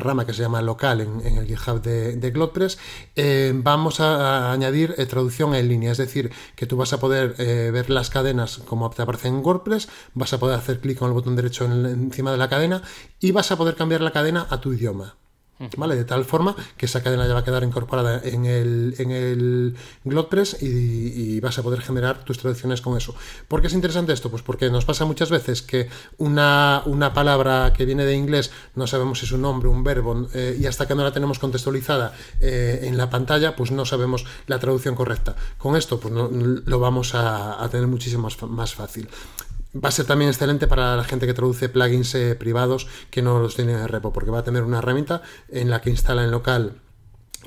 rama 0.00 0.26
que 0.26 0.34
se 0.34 0.42
llama 0.42 0.60
local 0.60 1.00
en, 1.00 1.38
el 1.38 1.46
GitHub 1.46 1.80
de, 1.80 2.30
GlodePress, 2.32 2.78
eh, 3.14 3.52
vamos 3.54 4.00
a, 4.00 4.50
añadir 4.50 4.96
eh, 4.98 5.06
traducción 5.06 5.54
en 5.54 5.68
línea. 5.68 5.92
Es 5.92 5.98
decir, 5.98 6.32
que 6.56 6.66
tú 6.66 6.76
vas 6.76 6.92
a 6.92 6.98
poder 6.98 7.36
ver 7.36 7.88
las 7.90 8.10
cadenas 8.10 8.58
como 8.66 8.90
te 8.90 9.02
aparecen 9.02 9.36
en 9.36 9.46
WordPress, 9.46 9.88
vas 10.14 10.32
a 10.32 10.40
poder 10.40 10.58
hacer 10.58 10.80
clic 10.80 10.98
con 10.98 11.08
el 11.08 11.14
botón 11.14 11.36
derecho 11.36 11.64
encima 11.64 12.32
de 12.32 12.38
la 12.38 12.48
cadena 12.48 12.82
y 13.20 13.30
vas 13.30 13.52
a 13.52 13.56
poder 13.56 13.76
cambiar 13.76 14.00
la 14.00 14.10
cadena 14.10 14.48
a 14.50 14.60
tu 14.60 14.72
idioma. 14.72 15.14
De 15.62 16.04
tal 16.04 16.24
forma 16.24 16.56
que 16.76 16.86
esa 16.86 17.04
cadena 17.04 17.26
ya 17.26 17.34
va 17.34 17.40
a 17.40 17.44
quedar 17.44 17.62
incorporada 17.62 18.20
en 18.24 18.46
el, 18.46 18.96
en 18.98 19.12
el 19.12 19.76
GlodePress 20.04 20.60
y, 20.60 21.38
vas 21.40 21.58
a 21.58 21.62
poder 21.62 21.80
generar 21.80 22.24
tus 22.24 22.38
traducciones 22.38 22.80
con 22.80 22.96
eso. 22.96 23.14
¿Por 23.46 23.60
qué 23.60 23.68
es 23.68 23.72
interesante 23.72 24.12
esto? 24.12 24.30
Pues 24.30 24.42
porque 24.42 24.70
nos 24.70 24.84
pasa 24.84 25.04
muchas 25.04 25.30
veces 25.30 25.62
que 25.62 25.88
una, 26.18 26.82
una 26.86 27.14
palabra 27.14 27.72
que 27.76 27.84
viene 27.84 28.04
de 28.04 28.14
inglés 28.14 28.50
no 28.74 28.86
sabemos 28.86 29.20
si 29.20 29.26
es 29.26 29.32
un 29.32 29.42
nombre, 29.42 29.68
un 29.68 29.84
verbo, 29.84 30.28
eh, 30.34 30.56
y 30.60 30.66
hasta 30.66 30.86
que 30.86 30.94
no 30.94 31.04
la 31.04 31.12
tenemos 31.12 31.38
contextualizada 31.38 32.12
eh, 32.40 32.80
en 32.82 32.96
la 32.96 33.08
pantalla, 33.08 33.54
pues 33.54 33.70
no 33.70 33.84
sabemos 33.84 34.24
la 34.46 34.58
traducción 34.58 34.94
correcta. 34.94 35.36
Con 35.58 35.76
esto, 35.76 36.00
pues 36.00 36.12
lo 36.12 36.78
vamos 36.80 37.14
a, 37.14 37.62
a 37.62 37.68
tener 37.68 37.86
muchísimo 37.86 38.24
más, 38.24 38.42
más 38.42 38.74
fácil. 38.74 39.08
Va 39.74 39.88
a 39.88 39.92
ser 39.92 40.06
también 40.06 40.30
excelente 40.30 40.66
para 40.66 40.96
la 40.96 41.04
gente 41.04 41.26
que 41.26 41.32
traduce 41.32 41.68
plugins 41.68 42.14
eh, 42.14 42.34
privados 42.34 42.88
que 43.10 43.22
no 43.22 43.38
los 43.38 43.56
tiene 43.56 43.72
en 43.72 43.88
repo, 43.88 44.12
porque 44.12 44.30
va 44.30 44.40
a 44.40 44.44
tener 44.44 44.64
una 44.64 44.78
herramienta 44.78 45.22
en 45.48 45.70
la 45.70 45.80
que 45.80 45.90
instala 45.90 46.24
en 46.24 46.30
local 46.30 46.82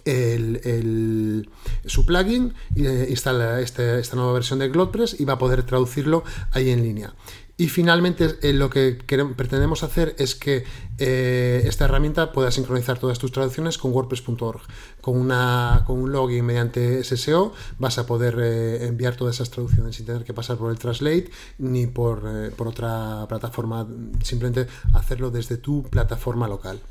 el, 0.06 1.50
su 1.86 2.06
plugin, 2.06 2.54
eh, 2.76 3.08
instala 3.10 3.60
este, 3.62 4.00
esta 4.00 4.16
nueva 4.16 4.34
versión 4.34 4.60
de 4.60 4.70
GlodePress 4.70 5.20
y 5.20 5.26
va 5.26 5.34
a 5.34 5.38
poder 5.38 5.64
traducirlo 5.64 6.24
ahí 6.52 6.70
en 6.70 6.84
línea. 6.84 7.14
Y 7.58 7.70
finalmente 7.70 8.38
eh, 8.42 8.52
lo 8.52 8.70
que 8.70 8.98
pretendemos 9.38 9.84
hacer 9.84 10.14
es 10.20 10.36
que 10.36 10.66
eh, 10.98 11.64
esta 11.66 11.86
herramienta 11.86 12.34
pueda 12.34 12.52
sincronizar 12.52 13.00
todas 13.00 13.18
tus 13.18 13.32
traducciones 13.32 13.78
con 13.78 13.94
WordPress.org. 13.94 14.60
Con, 15.00 15.18
una, 15.18 15.84
con 15.88 16.00
un 16.00 16.12
login 16.12 16.46
mediante 16.46 17.02
SSO 17.02 17.54
vas 17.80 17.98
a 17.98 18.06
poder 18.06 18.38
eh, 18.42 18.88
enviar 18.88 19.16
todas 19.16 19.36
esas 19.36 19.52
traducciones 19.52 19.96
sin 19.96 20.06
tener 20.06 20.26
que 20.26 20.34
pasar 20.34 20.58
por 20.58 20.70
el 20.70 20.78
Translate 20.78 21.30
ni 21.60 21.88
por, 21.88 22.52
por 22.58 22.68
otra 22.68 23.26
plataforma, 23.30 23.88
simplemente 24.22 24.68
hacerlo 24.94 25.32
desde 25.32 25.56
tu 25.56 25.84
plataforma 25.84 26.50
local. 26.50 26.82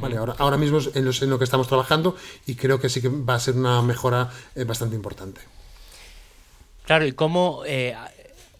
Vale, 0.00 0.18
ahora, 0.18 0.36
ahora 0.38 0.56
mismo 0.56 0.78
es 0.78 0.94
en 0.94 1.08
en 1.08 1.30
lo, 1.30 1.38
que 1.38 1.44
estamos 1.44 1.66
trabajando 1.66 2.14
y 2.46 2.54
creo 2.54 2.78
que 2.78 2.88
sí 2.88 3.00
que 3.00 3.08
va 3.08 3.34
a 3.34 3.40
ser 3.40 3.56
una 3.56 3.82
mejora 3.82 4.30
bastante 4.64 4.94
importante. 4.94 5.40
Claro, 6.84 7.06
y 7.06 7.12
cómo 7.12 7.64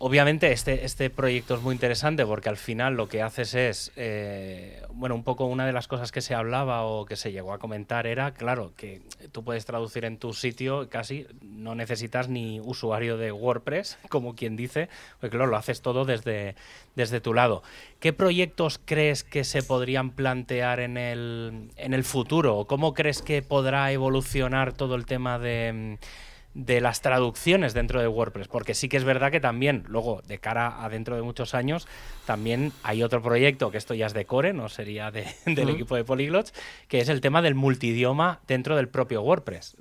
Obviamente 0.02 0.50
este, 0.50 0.86
este 0.86 1.10
proyecto 1.10 1.56
es 1.56 1.60
muy 1.60 1.74
interesante 1.74 2.24
porque 2.24 2.48
al 2.48 2.56
final 2.56 2.94
lo 2.94 3.06
que 3.06 3.20
haces 3.20 3.52
es, 3.52 3.92
eh, 3.96 4.82
bueno, 4.94 5.14
un 5.14 5.24
poco 5.24 5.44
una 5.44 5.66
de 5.66 5.74
las 5.74 5.88
cosas 5.88 6.10
que 6.10 6.22
se 6.22 6.34
hablaba 6.34 6.84
o 6.84 7.04
que 7.04 7.16
se 7.16 7.32
llegó 7.32 7.52
a 7.52 7.58
comentar 7.58 8.06
era, 8.06 8.32
claro, 8.32 8.72
que 8.78 9.02
tú 9.30 9.44
puedes 9.44 9.66
traducir 9.66 10.06
en 10.06 10.16
tu 10.16 10.32
sitio 10.32 10.88
casi, 10.88 11.26
no 11.42 11.74
necesitas 11.74 12.30
ni 12.30 12.60
usuario 12.60 13.18
de 13.18 13.30
WordPress, 13.30 13.98
como 14.08 14.34
quien 14.34 14.56
dice, 14.56 14.88
porque 15.20 15.36
claro, 15.36 15.50
lo 15.50 15.58
haces 15.58 15.82
todo 15.82 16.06
desde, 16.06 16.54
desde 16.96 17.20
tu 17.20 17.34
lado. 17.34 17.62
¿Qué 17.98 18.14
proyectos 18.14 18.80
crees 18.82 19.22
que 19.22 19.44
se 19.44 19.62
podrían 19.62 20.12
plantear 20.12 20.80
en 20.80 20.96
el, 20.96 21.72
en 21.76 21.92
el 21.92 22.04
futuro? 22.04 22.64
¿Cómo 22.66 22.94
crees 22.94 23.20
que 23.20 23.42
podrá 23.42 23.92
evolucionar 23.92 24.72
todo 24.72 24.94
el 24.94 25.04
tema 25.04 25.38
de 25.38 25.98
de 26.54 26.80
las 26.80 27.00
traducciones 27.00 27.74
dentro 27.74 28.00
de 28.00 28.08
WordPress, 28.08 28.48
porque 28.48 28.74
sí 28.74 28.88
que 28.88 28.96
es 28.96 29.04
verdad 29.04 29.30
que 29.30 29.40
también, 29.40 29.84
luego, 29.86 30.20
de 30.26 30.38
cara 30.38 30.84
a 30.84 30.88
dentro 30.88 31.14
de 31.14 31.22
muchos 31.22 31.54
años, 31.54 31.86
también 32.26 32.72
hay 32.82 33.04
otro 33.04 33.22
proyecto, 33.22 33.70
que 33.70 33.78
esto 33.78 33.94
ya 33.94 34.06
es 34.06 34.14
de 34.14 34.24
Core, 34.24 34.52
no 34.52 34.68
sería 34.68 35.10
del 35.46 35.68
equipo 35.68 35.94
de 35.94 36.04
Polyglots, 36.04 36.52
que 36.88 37.00
es 37.00 37.08
el 37.08 37.20
tema 37.20 37.40
del 37.40 37.54
multidioma 37.54 38.40
dentro 38.48 38.76
del 38.76 38.88
propio 38.88 39.22
WordPress. 39.22 39.76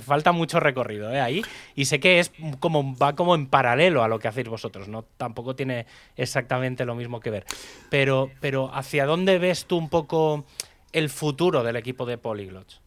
Falta 0.00 0.32
mucho 0.32 0.58
recorrido 0.58 1.12
¿eh? 1.12 1.20
ahí, 1.20 1.42
y 1.76 1.84
sé 1.84 2.00
que 2.00 2.18
es 2.18 2.32
como 2.58 2.96
va 2.96 3.14
como 3.14 3.34
en 3.36 3.46
paralelo 3.46 4.02
a 4.02 4.08
lo 4.08 4.18
que 4.18 4.28
hacéis 4.28 4.48
vosotros, 4.48 4.88
no 4.88 5.04
tampoco 5.16 5.54
tiene 5.54 5.86
exactamente 6.16 6.84
lo 6.84 6.96
mismo 6.96 7.20
que 7.20 7.30
ver. 7.30 7.46
Pero, 7.90 8.30
pero 8.40 8.74
¿hacia 8.74 9.06
dónde 9.06 9.38
ves 9.38 9.66
tú 9.66 9.78
un 9.78 9.88
poco 9.88 10.44
el 10.92 11.08
futuro 11.10 11.62
del 11.62 11.76
equipo 11.76 12.06
de 12.06 12.18
Polyglots? 12.18 12.81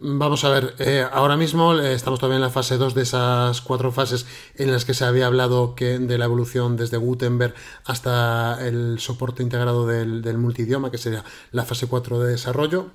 Vamos 0.00 0.44
a 0.44 0.50
ver, 0.50 0.76
eh, 0.78 1.04
ahora 1.10 1.36
mismo 1.36 1.74
eh, 1.74 1.92
estamos 1.92 2.20
todavía 2.20 2.36
en 2.36 2.42
la 2.42 2.50
fase 2.50 2.76
2 2.76 2.94
de 2.94 3.02
esas 3.02 3.60
cuatro 3.60 3.90
fases 3.90 4.26
en 4.54 4.70
las 4.70 4.84
que 4.84 4.94
se 4.94 5.04
había 5.04 5.26
hablado 5.26 5.74
que 5.74 5.98
de 5.98 6.18
la 6.18 6.26
evolución 6.26 6.76
desde 6.76 6.98
Gutenberg 6.98 7.52
hasta 7.84 8.64
el 8.64 9.00
soporte 9.00 9.42
integrado 9.42 9.88
del, 9.88 10.22
del 10.22 10.38
multidioma, 10.38 10.92
que 10.92 10.98
sería 10.98 11.24
la 11.50 11.64
fase 11.64 11.88
4 11.88 12.20
de 12.20 12.30
desarrollo. 12.30 12.90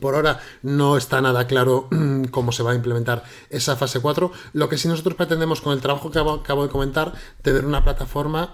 Por 0.00 0.14
ahora 0.14 0.38
no 0.62 0.96
está 0.96 1.20
nada 1.20 1.48
claro 1.48 1.88
cómo 2.30 2.52
se 2.52 2.62
va 2.62 2.70
a 2.70 2.76
implementar 2.76 3.24
esa 3.50 3.74
fase 3.74 3.98
4. 3.98 4.30
Lo 4.52 4.68
que 4.68 4.78
sí 4.78 4.86
nosotros 4.86 5.16
pretendemos 5.16 5.60
con 5.60 5.72
el 5.72 5.80
trabajo 5.80 6.12
que 6.12 6.20
acabo 6.20 6.62
de 6.62 6.70
comentar, 6.70 7.12
tener 7.42 7.66
una 7.66 7.82
plataforma 7.82 8.52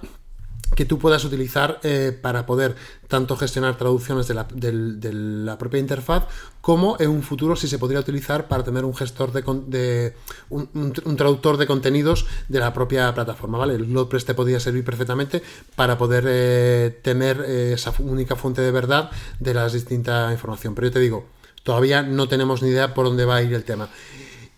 que 0.75 0.85
tú 0.85 0.99
puedas 0.99 1.25
utilizar 1.25 1.81
eh, 1.83 2.17
para 2.21 2.47
poder 2.47 2.75
tanto 3.09 3.37
gestionar 3.37 3.77
traducciones 3.77 4.27
de 4.27 4.35
la, 4.35 5.59
propia 5.59 5.81
interfaz 5.81 6.25
como 6.61 6.97
en 6.99 7.11
un 7.11 7.23
futuro 7.23 7.57
si 7.57 7.69
se 7.69 7.79
podría 7.79 8.01
utilizar 8.01 8.49
para 8.49 8.65
tener 8.65 8.85
un 8.85 8.95
gestor 8.95 9.33
de, 9.33 10.15
un, 10.49 11.17
traductor 11.17 11.57
de 11.57 11.67
contenidos 11.67 12.27
de 12.49 12.59
la 12.59 12.73
propia 12.73 13.13
plataforma 13.15 13.59
vale 13.59 13.75
el 13.75 13.85
WordPress 13.95 14.25
te 14.25 14.35
podría 14.35 14.61
servir 14.61 14.85
perfectamente 14.85 15.43
para 15.77 15.99
poder 15.99 16.25
eh, 16.27 16.99
tener 17.03 17.45
eh, 17.47 17.73
esa 17.75 17.93
única 17.99 18.37
fuente 18.37 18.63
de 18.63 18.71
verdad 18.71 19.11
de 19.41 19.55
la 19.55 19.69
distinta 19.69 20.33
información. 20.33 20.75
Pero 20.75 20.89
yo 20.89 20.93
te 20.93 21.01
digo 21.01 21.27
todavía 21.63 22.03
no 22.03 22.29
tenemos 22.29 22.63
ni 22.63 22.71
idea 22.71 22.95
por 22.95 23.05
dónde 23.05 23.25
va 23.25 23.37
a 23.37 23.43
ir 23.43 23.53
el 23.55 23.65
tema 23.65 23.89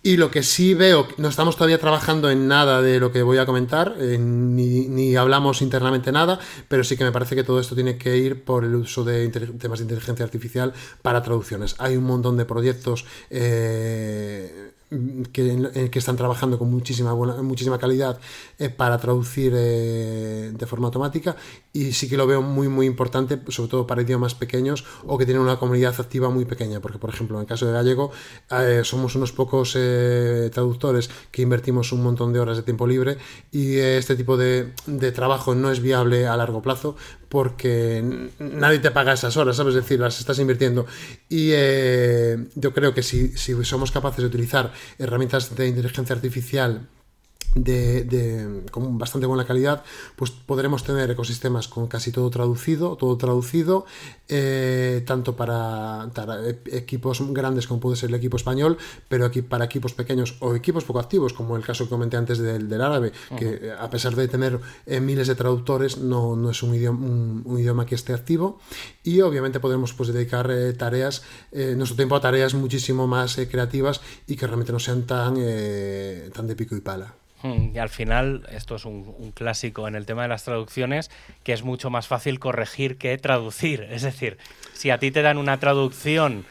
y 0.06 0.18
lo 0.18 0.30
que 0.30 0.42
sí 0.42 0.74
veo, 0.74 1.08
no 1.16 1.28
estamos 1.28 1.56
todavía 1.56 1.80
trabajando 1.80 2.30
en 2.30 2.46
nada 2.46 2.82
de 2.82 3.00
lo 3.00 3.10
que 3.10 3.22
voy 3.22 3.38
a 3.38 3.46
comentar, 3.46 3.96
eh, 3.98 4.18
ni, 4.18 5.16
hablamos 5.16 5.62
internamente 5.62 6.12
nada, 6.12 6.38
pero 6.68 6.84
sí 6.84 6.94
que 6.94 7.04
me 7.04 7.10
parece 7.10 7.34
que 7.34 7.42
todo 7.42 7.58
esto 7.58 7.74
tiene 7.74 7.96
que 7.96 8.18
ir 8.18 8.44
por 8.44 8.66
el 8.66 8.74
uso 8.74 9.02
de 9.02 9.26
temas 9.30 9.78
de 9.78 9.84
inteligencia 9.84 10.22
artificial 10.22 10.74
para 11.00 11.22
traducciones. 11.22 11.74
Hay 11.78 11.96
un 11.96 12.04
montón 12.04 12.36
de 12.36 12.44
proyectos 12.44 13.06
eh, 13.30 14.72
que, 15.32 15.88
que, 15.90 15.98
están 15.98 16.16
trabajando 16.16 16.58
con 16.58 16.70
muchísima, 16.70 17.12
buena, 17.12 17.42
muchísima 17.42 17.78
calidad 17.78 18.18
eh, 18.58 18.68
para 18.68 18.98
traducir 18.98 19.52
eh, 19.56 20.52
de 20.52 20.66
forma 20.66 20.86
automática 20.86 21.36
y 21.74 21.92
sí 21.92 22.08
que 22.08 22.16
lo 22.16 22.26
veo 22.26 22.40
muy 22.40 22.68
muy 22.68 22.87
importante, 22.87 23.38
sobre 23.48 23.68
todo 23.68 23.87
para 23.87 24.00
idiomas 24.00 24.34
pequeños 24.34 24.87
o 25.06 25.18
que 25.18 25.26
tienen 25.26 25.42
una 25.42 25.58
comunidad 25.58 25.94
activa 26.00 26.30
muy 26.30 26.46
pequeña, 26.46 26.80
porque 26.80 26.98
por 26.98 27.10
ejemplo 27.10 27.37
en 27.37 27.42
el 27.42 27.46
caso 27.46 27.66
de 27.66 27.72
gallego 27.72 28.12
eh, 28.50 28.80
somos 28.84 29.14
unos 29.16 29.32
pocos 29.32 29.72
traductores 30.52 31.10
que 31.30 31.42
invertimos 31.42 31.92
un 31.92 32.02
montón 32.02 32.32
de 32.32 32.40
horas 32.40 32.56
de 32.56 32.62
tiempo 32.62 32.87
libre 32.87 33.18
y 33.50 33.76
este 33.76 34.16
tipo 34.16 34.37
de, 34.37 34.72
de 34.87 35.12
trabajo 35.12 35.54
no 35.54 35.70
es 35.70 35.80
viable 35.80 36.26
a 36.26 36.37
largo 36.37 36.62
plazo 36.62 36.96
porque 37.28 38.30
nadie 38.38 38.78
te 38.78 38.92
paga 38.92 39.12
esas 39.12 39.37
horas, 39.37 39.56
¿sabes? 39.56 39.74
Es 39.74 39.82
decir, 39.82 39.98
las 39.98 40.20
estás 40.20 40.38
invirtiendo. 40.38 40.87
Y 41.28 41.50
yo 42.54 42.72
creo 42.72 42.94
que 42.94 43.02
si, 43.02 43.37
si 43.37 43.64
somos 43.64 43.90
capaces 43.90 44.20
de 44.20 44.26
utilizar 44.26 44.72
herramientas 45.00 45.56
de 45.56 45.66
inteligencia 45.66 46.14
artificial 46.14 46.88
de, 47.54 48.64
con 48.70 48.98
bastante 48.98 49.26
buena 49.26 49.46
calidad, 49.46 49.84
pues 50.16 50.30
podremos 50.30 50.84
tener 50.84 51.10
ecosistemas 51.10 51.68
con 51.68 51.86
casi 51.86 52.12
todo 52.12 52.28
traducido, 52.30 52.96
todo 52.96 53.16
traducido, 53.16 53.86
eh, 54.28 55.02
tanto 55.06 55.36
para, 55.36 56.08
equipos 56.66 57.20
grandes 57.32 57.66
como 57.66 57.80
puede 57.80 57.96
ser 57.96 58.10
el 58.10 58.16
equipo 58.16 58.36
español, 58.36 58.78
pero 59.08 59.26
aquí 59.26 59.42
para 59.42 59.64
equipos 59.66 59.94
pequeños 59.94 60.36
o 60.40 60.54
equipos 60.54 60.84
poco 60.84 60.98
activos, 60.98 61.32
como 61.32 61.56
el 61.56 61.64
caso 61.64 61.84
que 61.84 61.90
comenté 61.90 62.16
antes 62.16 62.38
del, 62.38 62.72
árabe, 62.80 63.12
que 63.38 63.72
a 63.78 63.88
pesar 63.88 64.16
de 64.16 64.26
tener 64.28 64.60
eh, 64.86 65.00
miles 65.00 65.28
de 65.28 65.34
traductores, 65.34 65.98
no, 65.98 66.50
es 66.50 66.62
un 66.62 66.74
idioma, 66.74 67.06
un, 67.44 67.58
idioma, 67.58 67.86
que 67.86 67.94
esté 67.94 68.12
activo. 68.12 68.58
Y 69.04 69.20
obviamente 69.20 69.60
podemos 69.60 69.92
pues, 69.92 70.12
dedicar 70.12 70.50
eh, 70.50 70.72
tareas, 70.72 71.22
nuestro 71.52 71.96
tiempo 71.96 72.16
a 72.16 72.20
tareas 72.20 72.54
muchísimo 72.54 73.06
más 73.06 73.36
creativas 73.50 74.00
y 74.26 74.36
que 74.36 74.46
realmente 74.46 74.72
no 74.72 74.78
sean 74.78 75.04
tan, 75.04 75.34
tan 75.34 76.46
de 76.46 76.56
pico 76.56 76.74
y 76.74 76.80
pala. 76.80 77.14
Mm, 77.44 77.76
y 77.76 77.78
al 77.78 77.90
final, 77.90 78.48
esto 78.50 78.76
es 78.76 78.87
un, 78.87 79.33
clásico 79.35 79.87
en 79.87 79.96
el 79.96 80.07
tema 80.07 80.22
de 80.22 80.28
las 80.28 80.44
traducciones, 80.44 81.11
que 81.42 81.52
es 81.52 81.62
mucho 81.62 81.90
más 81.90 82.09
fácil 82.09 82.38
corregir 82.38 82.96
que 82.96 83.16
traducir. 83.18 83.83
Es 83.90 84.02
decir, 84.02 84.38
si 84.72 84.90
a 84.90 84.98
ti 84.98 85.11
te 85.11 85.20
dan 85.20 85.37
una 85.37 85.61
traducción, 85.61 86.46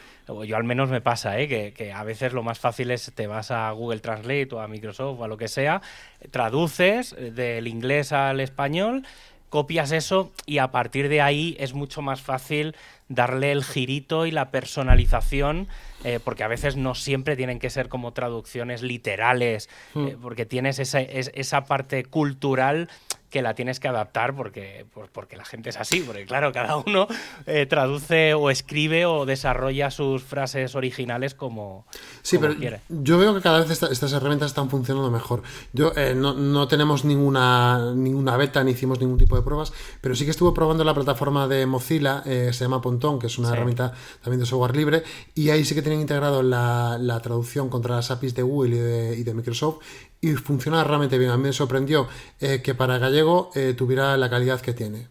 yo 0.46 0.56
al 0.56 0.62
menos 0.62 0.90
me 0.90 1.00
pasa, 1.00 1.38
¿eh? 1.40 1.48
que, 1.48 1.72
que, 1.72 1.92
a 1.92 2.04
veces 2.04 2.32
lo 2.32 2.44
más 2.44 2.60
fácil 2.60 2.92
es 2.92 3.12
te 3.12 3.26
vas 3.26 3.50
a 3.50 3.70
Google 3.72 3.98
Translate 3.98 4.48
o 4.52 4.60
a 4.60 4.68
Microsoft 4.68 5.18
o 5.20 5.24
a 5.24 5.28
lo 5.28 5.36
que 5.36 5.48
sea, 5.48 5.82
traduces 6.30 7.14
del 7.18 7.66
inglés 7.66 8.12
al 8.12 8.38
español, 8.38 9.04
copias 9.50 9.90
eso 9.90 10.32
y 10.46 10.58
a 10.58 10.70
partir 10.70 11.08
de 11.08 11.20
ahí 11.20 11.56
es 11.58 11.74
mucho 11.74 12.02
más 12.02 12.20
fácil 12.22 12.76
darle 13.08 13.52
el 13.52 13.64
girito 13.64 14.26
y 14.26 14.30
la 14.30 14.50
personalización, 14.50 15.68
eh, 16.04 16.20
porque 16.22 16.42
a 16.42 16.48
veces 16.48 16.76
no 16.76 16.94
siempre 16.94 17.36
tienen 17.36 17.58
que 17.58 17.70
ser 17.70 17.88
como 17.88 18.12
traducciones 18.12 18.82
literales, 18.82 19.68
hmm. 19.94 20.06
eh, 20.06 20.16
porque 20.20 20.46
tienes 20.46 20.78
esa, 20.78 21.00
esa 21.00 21.64
parte 21.64 22.04
cultural 22.04 22.88
que 23.34 23.42
la 23.42 23.56
tienes 23.56 23.80
que 23.80 23.88
adaptar 23.88 24.36
porque, 24.36 24.86
porque 25.10 25.36
la 25.36 25.44
gente 25.44 25.70
es 25.70 25.76
así, 25.76 26.02
porque 26.02 26.24
claro, 26.24 26.52
cada 26.52 26.76
uno 26.76 27.08
eh, 27.46 27.66
traduce 27.66 28.32
o 28.32 28.48
escribe 28.48 29.06
o 29.06 29.26
desarrolla 29.26 29.90
sus 29.90 30.22
frases 30.22 30.76
originales 30.76 31.34
como, 31.34 31.84
sí, 32.22 32.38
pero 32.38 32.54
Yo 32.88 33.18
veo 33.18 33.34
que 33.34 33.40
cada 33.40 33.58
vez 33.58 33.72
estas 33.72 34.12
herramientas 34.12 34.52
están 34.52 34.70
funcionando 34.70 35.10
mejor. 35.10 35.42
Yo 35.72 35.90
eh, 35.96 36.14
no, 36.14 36.68
tenemos 36.68 37.04
ninguna, 37.04 37.92
ninguna 37.96 38.36
beta 38.36 38.62
ni 38.62 38.70
hicimos 38.70 39.00
ningún 39.00 39.18
tipo 39.18 39.34
de 39.34 39.42
pruebas, 39.42 39.72
pero 40.00 40.14
sí 40.14 40.24
que 40.24 40.30
estuve 40.30 40.54
probando 40.54 40.84
la 40.84 40.94
plataforma 40.94 41.48
de 41.48 41.66
Mozilla, 41.66 42.22
eh, 42.26 42.50
se 42.52 42.64
llama 42.64 42.80
Que 43.18 43.26
es 43.26 43.38
una 43.38 43.50
herramienta 43.50 43.92
también 44.22 44.40
de 44.40 44.46
software 44.46 44.76
libre, 44.76 45.02
y 45.34 45.50
ahí 45.50 45.64
sí 45.64 45.74
que 45.74 45.82
tienen 45.82 46.00
integrado 46.00 46.42
la, 46.42 47.20
traducción 47.22 47.68
contra 47.68 47.96
las 47.96 48.10
APIs 48.10 48.34
de 48.34 48.42
Google 48.42 48.76
y 48.76 48.78
de, 48.78 49.18
y 49.18 49.22
de 49.22 49.34
Microsoft 49.34 49.78
y 50.20 50.32
funciona 50.34 50.82
realmente 50.84 51.18
bien. 51.18 51.30
A 51.30 51.36
mí 51.36 51.42
me 51.42 51.52
sorprendió 51.52 52.08
eh, 52.40 52.62
que 52.62 52.74
para 52.74 52.98
gallego 52.98 53.50
eh, 53.54 53.74
tuviera 53.76 54.16
la 54.16 54.30
calidad 54.30 54.60
que 54.60 54.72
tiene. 54.72 55.08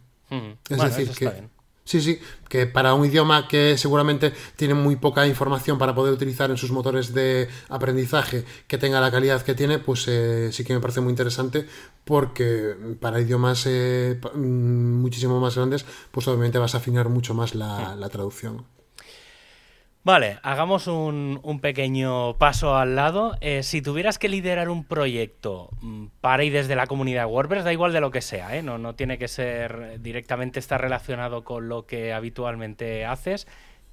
Es 0.69 0.81
decir, 0.81 1.11
que... 1.11 1.47
Sí, 1.85 2.01
sí, 2.01 2.19
que 2.47 2.65
para 2.65 2.93
un 2.93 3.05
idioma 3.05 3.47
que 3.47 3.77
seguramente 3.77 4.33
tiene 4.55 4.73
muy 4.73 4.95
poca 4.95 5.27
información 5.27 5.77
para 5.77 5.93
poder 5.93 6.13
utilizar 6.13 6.49
en 6.49 6.57
sus 6.57 6.71
motores 6.71 7.13
de 7.13 7.49
aprendizaje 7.67 8.45
que 8.67 8.77
tenga 8.77 9.01
la 9.01 9.11
calidad 9.11 9.41
que 9.41 9.53
tiene, 9.53 9.79
pues 9.79 10.05
eh, 10.07 10.49
sí 10.53 10.63
que 10.63 10.73
me 10.73 10.79
parece 10.79 11.01
muy 11.01 11.09
interesante 11.11 11.67
porque 12.05 12.75
para 13.01 13.19
idiomas 13.19 13.67
mm, 13.67 15.01
muchísimo 15.01 15.39
más 15.41 15.55
grandes, 15.55 15.85
pues 16.11 16.27
obviamente 16.27 16.57
vas 16.57 16.73
a 16.75 16.77
afinar 16.77 17.09
mucho 17.09 17.33
más 17.33 17.53
la 17.53 18.09
traducción. 18.09 18.65
Vale, 20.05 20.39
hagamos 20.43 20.87
un, 20.87 21.59
pequeño 21.61 22.37
paso 22.37 22.75
al 22.75 22.97
lado. 22.97 23.37
Eh, 23.39 23.63
si 23.63 23.81
tuvieras 23.81 24.19
que 24.19 24.27
liderar 24.27 24.67
un 24.67 24.83
proyecto 24.83 25.69
mm, 25.79 26.07
para 26.19 26.43
y 26.43 26.49
desde 26.49 26.75
la 26.75 26.87
comunidad 26.87 27.27
WordPress, 27.27 27.63
da 27.63 27.71
igual 27.71 27.93
de 27.93 28.01
lo 28.01 28.11
que 28.11 28.21
sea, 28.21 28.57
¿eh? 28.57 28.61
no, 28.61 28.77
no 28.77 28.95
tiene 28.95 29.17
que 29.17 29.29
ser 29.29 30.01
directamente 30.01 30.59
estar 30.59 30.81
relacionado 30.81 31.45
con 31.45 31.69
lo 31.69 31.85
que 31.85 32.11
habitualmente 32.11 33.05
haces, 33.05 33.47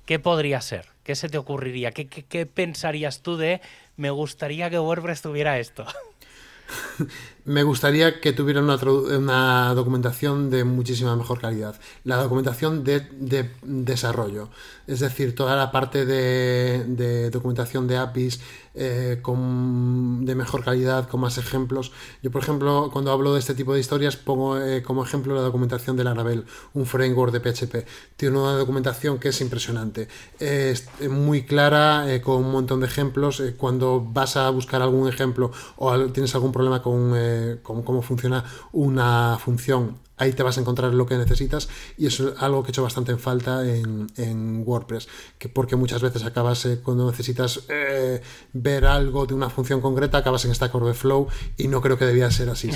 ¿qué 0.05 0.19
podría 0.19 0.61
ser? 0.61 0.87
¿Qué 1.05 1.15
se 1.15 1.29
te 1.29 1.39
ocurriría? 1.39 1.93
¿Qué, 1.93 2.09
qué 2.09 2.45
pensarías 2.45 3.23
tú 3.23 3.37
de 3.37 3.61
me 3.97 4.11
gustaría 4.11 4.69
que 4.69 4.81
WordPress 4.81 5.23
tuviera 5.23 5.61
esto? 5.61 5.87
me 7.45 7.63
gustaría 7.63 8.21
que 8.21 8.33
tuviera 8.33 8.61
una, 8.61 9.75
documentación 9.75 10.51
de 10.51 10.65
muchísima 10.65 11.17
mejor 11.17 11.41
calidad. 11.41 11.79
La 12.05 12.17
documentación 12.17 12.85
de, 12.85 13.51
desarrollo, 13.63 14.49
es 14.87 15.01
decir, 15.01 15.35
toda 15.35 15.57
la 15.57 15.71
parte 15.71 16.05
de, 16.07 17.31
documentación 17.31 17.87
de 17.87 17.97
APIs 17.97 18.41
eh, 18.75 19.19
con, 19.21 20.25
de 20.25 20.35
mejor 20.35 20.65
calidad, 20.65 21.09
con 21.09 21.21
más 21.21 21.39
ejemplos. 21.39 21.93
Yo, 22.23 22.31
por 22.31 22.43
ejemplo, 22.43 22.91
cuando 22.93 23.11
hablo 23.11 23.35
de 23.35 23.41
este 23.41 23.55
tipo 23.55 23.75
de 23.75 23.81
historias, 23.81 24.17
pongo 24.17 24.59
eh, 24.61 24.83
como 24.83 25.03
ejemplo 25.03 25.35
la 25.35 25.43
documentación 25.43 25.97
de 25.97 26.05
Laravel, 26.05 26.45
un 26.75 26.87
framework 26.87 27.33
de 27.33 27.41
PHP. 27.41 27.87
Tiene 28.17 28.39
una 28.39 28.53
documentación 28.53 29.19
que 29.19 29.29
es 29.29 29.41
impresionante, 29.41 30.09
es 30.39 30.89
muy 31.09 31.45
clara, 31.45 32.13
eh, 32.13 32.21
con 32.21 32.45
un 32.45 32.53
montón 32.53 32.81
de 32.81 32.87
ejemplos. 32.87 33.43
cuando 33.57 34.01
vas 34.01 34.37
a 34.37 34.49
buscar 34.51 34.83
algún 34.83 35.09
ejemplo 35.09 35.51
o 35.77 35.99
tienes 36.07 36.35
algún 36.35 36.53
problema 36.53 36.83
con 36.83 37.15
cómo, 37.63 38.03
funciona 38.03 38.45
una 38.73 39.39
función 39.39 39.99
ahí 40.21 40.33
te 40.35 40.43
vas 40.43 40.59
a 40.59 40.61
encontrar 40.61 40.93
lo 40.93 41.07
que 41.07 41.17
necesitas 41.17 41.69
y 41.97 42.07
eso 42.07 42.29
es 42.29 42.43
algo 42.43 42.63
que 42.63 42.69
he 42.69 42.73
hecho 42.73 42.83
bastante 42.83 43.11
en 43.11 43.19
falta 43.19 43.67
en, 43.67 44.63
WordPress, 44.67 45.09
que 45.39 45.49
porque 45.49 45.77
muchas 45.77 46.03
veces 46.03 46.25
acabas 46.25 46.67
eh, 46.67 46.81
cuando 46.83 47.11
necesitas 47.11 47.63
eh, 47.69 48.21
ver 48.53 48.85
algo 48.85 49.25
de 49.25 49.33
una 49.33 49.49
función 49.49 49.81
concreta, 49.81 50.19
acabas 50.19 50.45
en 50.45 50.55
Stack 50.55 50.75
Overflow 50.75 51.27
y 51.57 51.69
no 51.69 51.81
creo 51.81 51.99
que 51.99 52.05
debía 52.05 52.31
ser 52.31 52.51
así. 52.51 52.71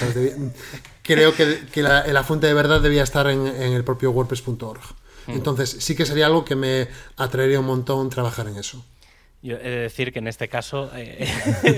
creo 1.02 1.34
que, 1.34 1.82
la, 1.82 2.24
fuente 2.24 2.46
de 2.46 2.54
verdad 2.54 2.80
debía 2.80 3.02
estar 3.02 3.28
en, 3.28 3.46
el 3.46 3.84
propio 3.84 4.10
WordPress.org. 4.10 4.80
Mm. 5.26 5.32
Entonces 5.32 5.76
sí 5.80 5.94
que 5.94 6.06
sería 6.06 6.26
algo 6.26 6.46
que 6.46 6.56
me 6.56 6.88
atraería 7.16 7.60
un 7.60 7.66
montón 7.66 8.08
trabajar 8.08 8.48
en 8.48 8.56
eso. 8.56 8.82
Yo 9.44 9.56
he 9.56 9.68
de 9.68 9.78
decir 9.80 10.10
que 10.10 10.20
en 10.20 10.26
este 10.26 10.48
caso 10.48 10.90
eh, 10.96 11.28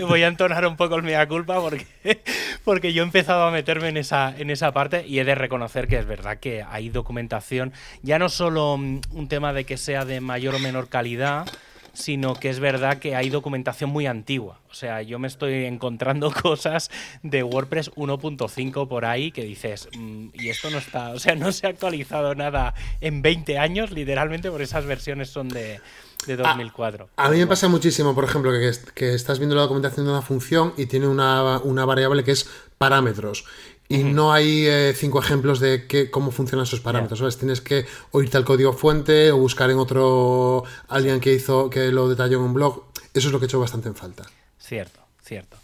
voy 0.09 0.23
a 0.23 0.29
entonar 0.29 0.65
un 0.69 0.77
poco 0.77 0.95
el 0.95 1.03
mea 1.03 1.27
culpa 1.27 1.61
porque, 1.61 1.85
porque 2.65 2.93
yo 2.93 3.03
he 3.03 3.05
empezado 3.05 3.43
a 3.43 3.51
meterme 3.51 3.89
en 3.89 3.97
esa, 3.97 4.33
en 4.39 4.51
esa 4.51 4.73
parte 4.73 5.05
y 5.05 5.19
he 5.19 5.25
de 5.25 5.35
reconocer 5.35 5.89
que 5.89 5.99
es 5.99 6.07
verdad 6.07 6.39
que 6.39 6.63
hay 6.63 6.91
documentación, 6.91 7.73
ya 8.03 8.21
no 8.21 8.29
solo 8.29 8.77
mm, 8.77 9.01
un 9.11 9.27
tema 9.27 9.53
de 9.53 9.65
que 9.65 9.79
sea 9.79 10.05
de 10.05 10.21
mayor 10.21 10.55
o 10.55 10.59
menor 10.61 10.89
calidad, 10.89 11.45
sino 11.93 12.35
que 12.35 12.51
es 12.51 12.61
verdad 12.61 12.99
que 12.99 13.17
hay 13.17 13.31
documentación 13.31 13.91
muy 13.91 14.07
antigua. 14.07 14.61
O 14.71 14.75
sea, 14.75 15.03
yo 15.03 15.19
me 15.19 15.27
estoy 15.27 15.65
encontrando 15.65 16.31
cosas 16.43 16.89
de 17.25 17.43
WordPress 17.43 17.91
1.5 17.97 18.87
por 18.87 19.05
ahí 19.05 19.33
que 19.33 19.43
dices, 19.43 19.89
mm, 19.93 20.29
y 20.35 20.51
esto 20.51 20.71
no 20.71 20.79
está, 20.79 21.11
o 21.11 21.19
sea, 21.19 21.35
no 21.35 21.51
se 21.51 21.67
ha 21.67 21.71
actualizado 21.71 22.37
nada 22.37 22.75
en 23.01 23.23
20 23.23 23.59
años, 23.59 23.91
literalmente, 23.91 24.53
por 24.53 24.63
esas 24.63 24.87
versiones 24.87 25.31
son 25.31 25.49
de, 25.49 25.81
de 26.27 26.37
2004. 26.37 27.09
A, 27.17 27.29
mí 27.31 27.39
me 27.39 27.47
pasa 27.47 27.69
muchísimo, 27.69 28.15
por 28.15 28.25
ejemplo, 28.25 28.51
que, 28.95 29.15
estás 29.15 29.39
viendo 29.39 29.55
la 29.55 29.63
documentación 29.63 30.07
de 30.07 30.13
una 30.13 30.23
función 30.23 30.75
y 30.77 30.87
tiene 30.87 31.07
una, 31.07 31.59
una 31.59 31.85
variable 31.85 32.25
que 32.25 32.33
es 32.33 32.49
parámetros 32.79 33.45
y 33.89 34.03
no 34.03 34.33
hay 34.33 34.67
eh, 34.67 34.93
cinco 34.97 35.21
ejemplos 35.21 35.61
de 35.61 35.87
qué, 35.87 36.11
cómo 36.11 36.31
funcionan 36.31 36.65
esos 36.65 36.81
parámetros. 36.81 37.39
Tienes 37.39 37.61
que 37.61 37.87
oírte 38.11 38.37
al 38.37 38.45
código 38.45 38.73
fuente 38.73 39.31
o 39.31 39.39
buscar 39.39 39.71
en 39.71 39.79
otro 39.79 40.65
alguien 40.89 41.21
que 41.21 41.33
hizo 41.33 41.71
que 41.71 41.93
lo 41.93 42.09
detalló 42.09 42.39
en 42.39 42.45
un 42.45 42.55
blog. 42.55 42.85
Eso 43.15 43.29
es 43.29 43.33
lo 43.33 43.39
que 43.39 43.45
he 43.45 43.49
hecho 43.49 43.61
bastante 43.61 43.89
en 43.89 43.95
falta. 43.95 44.25
Cierto, 44.59 45.01
cierto. 45.23 45.57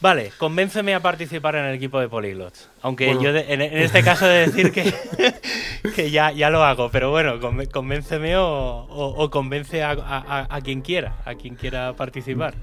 Vale, 0.00 0.32
convénceme 0.38 0.94
a 0.94 1.00
participar 1.00 1.56
en 1.56 1.66
el 1.66 1.74
equipo 1.74 2.00
de 2.00 2.08
Polyglots. 2.08 2.70
Aunque 2.80 3.14
yo 3.20 3.36
en, 3.36 3.60
este 3.60 4.02
caso 4.02 4.26
de 4.26 4.46
decir 4.46 4.72
que, 4.72 4.94
que 5.94 6.10
ya, 6.10 6.32
ya 6.32 6.48
lo 6.48 6.64
hago, 6.64 6.90
pero 6.90 7.10
bueno, 7.10 7.38
convénceme 7.70 8.34
o, 8.36 9.28
convence 9.30 9.82
a, 9.82 10.60
quien 10.64 10.80
quiera, 10.80 11.16
a 11.26 11.34
quien 11.34 11.54
quiera 11.54 11.92
participar. 11.92 12.54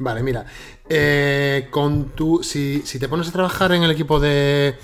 Vale, 0.00 0.22
mira, 0.22 0.46
eh, 0.88 1.68
con 1.70 2.12
tu, 2.12 2.42
si, 2.42 2.80
si, 2.86 2.98
te 2.98 3.06
pones 3.06 3.28
a 3.28 3.32
trabajar 3.32 3.72
en 3.72 3.82
el 3.82 3.90
equipo 3.90 4.18
de, 4.18 4.76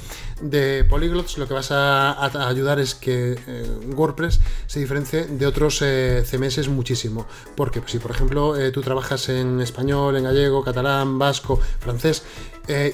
de 0.43 0.85
Polyglots, 0.85 1.39
lo 1.39 1.49
que 1.49 1.55
vas 1.55 1.73
a, 1.73 2.23
ayudar 2.47 2.79
es 2.81 2.95
que 2.95 3.33
eh, 3.47 3.79
WordPress 3.95 4.41
se 4.67 4.79
diferencie 4.79 5.25
de 5.25 5.47
otros 5.47 5.81
eh, 5.81 6.23
CMS 6.23 6.69
muchísimo. 6.69 7.27
Porque 7.55 7.81
pues, 7.81 7.93
si, 7.93 7.99
por 7.99 8.11
ejemplo, 8.11 8.55
tú 8.73 8.83
trabajas 8.83 9.31
en 9.31 9.59
español, 9.63 10.19
en 10.19 10.25
gallego, 10.25 10.63
catalán, 10.63 11.19
vasco, 11.19 11.59
francés, 11.79 12.23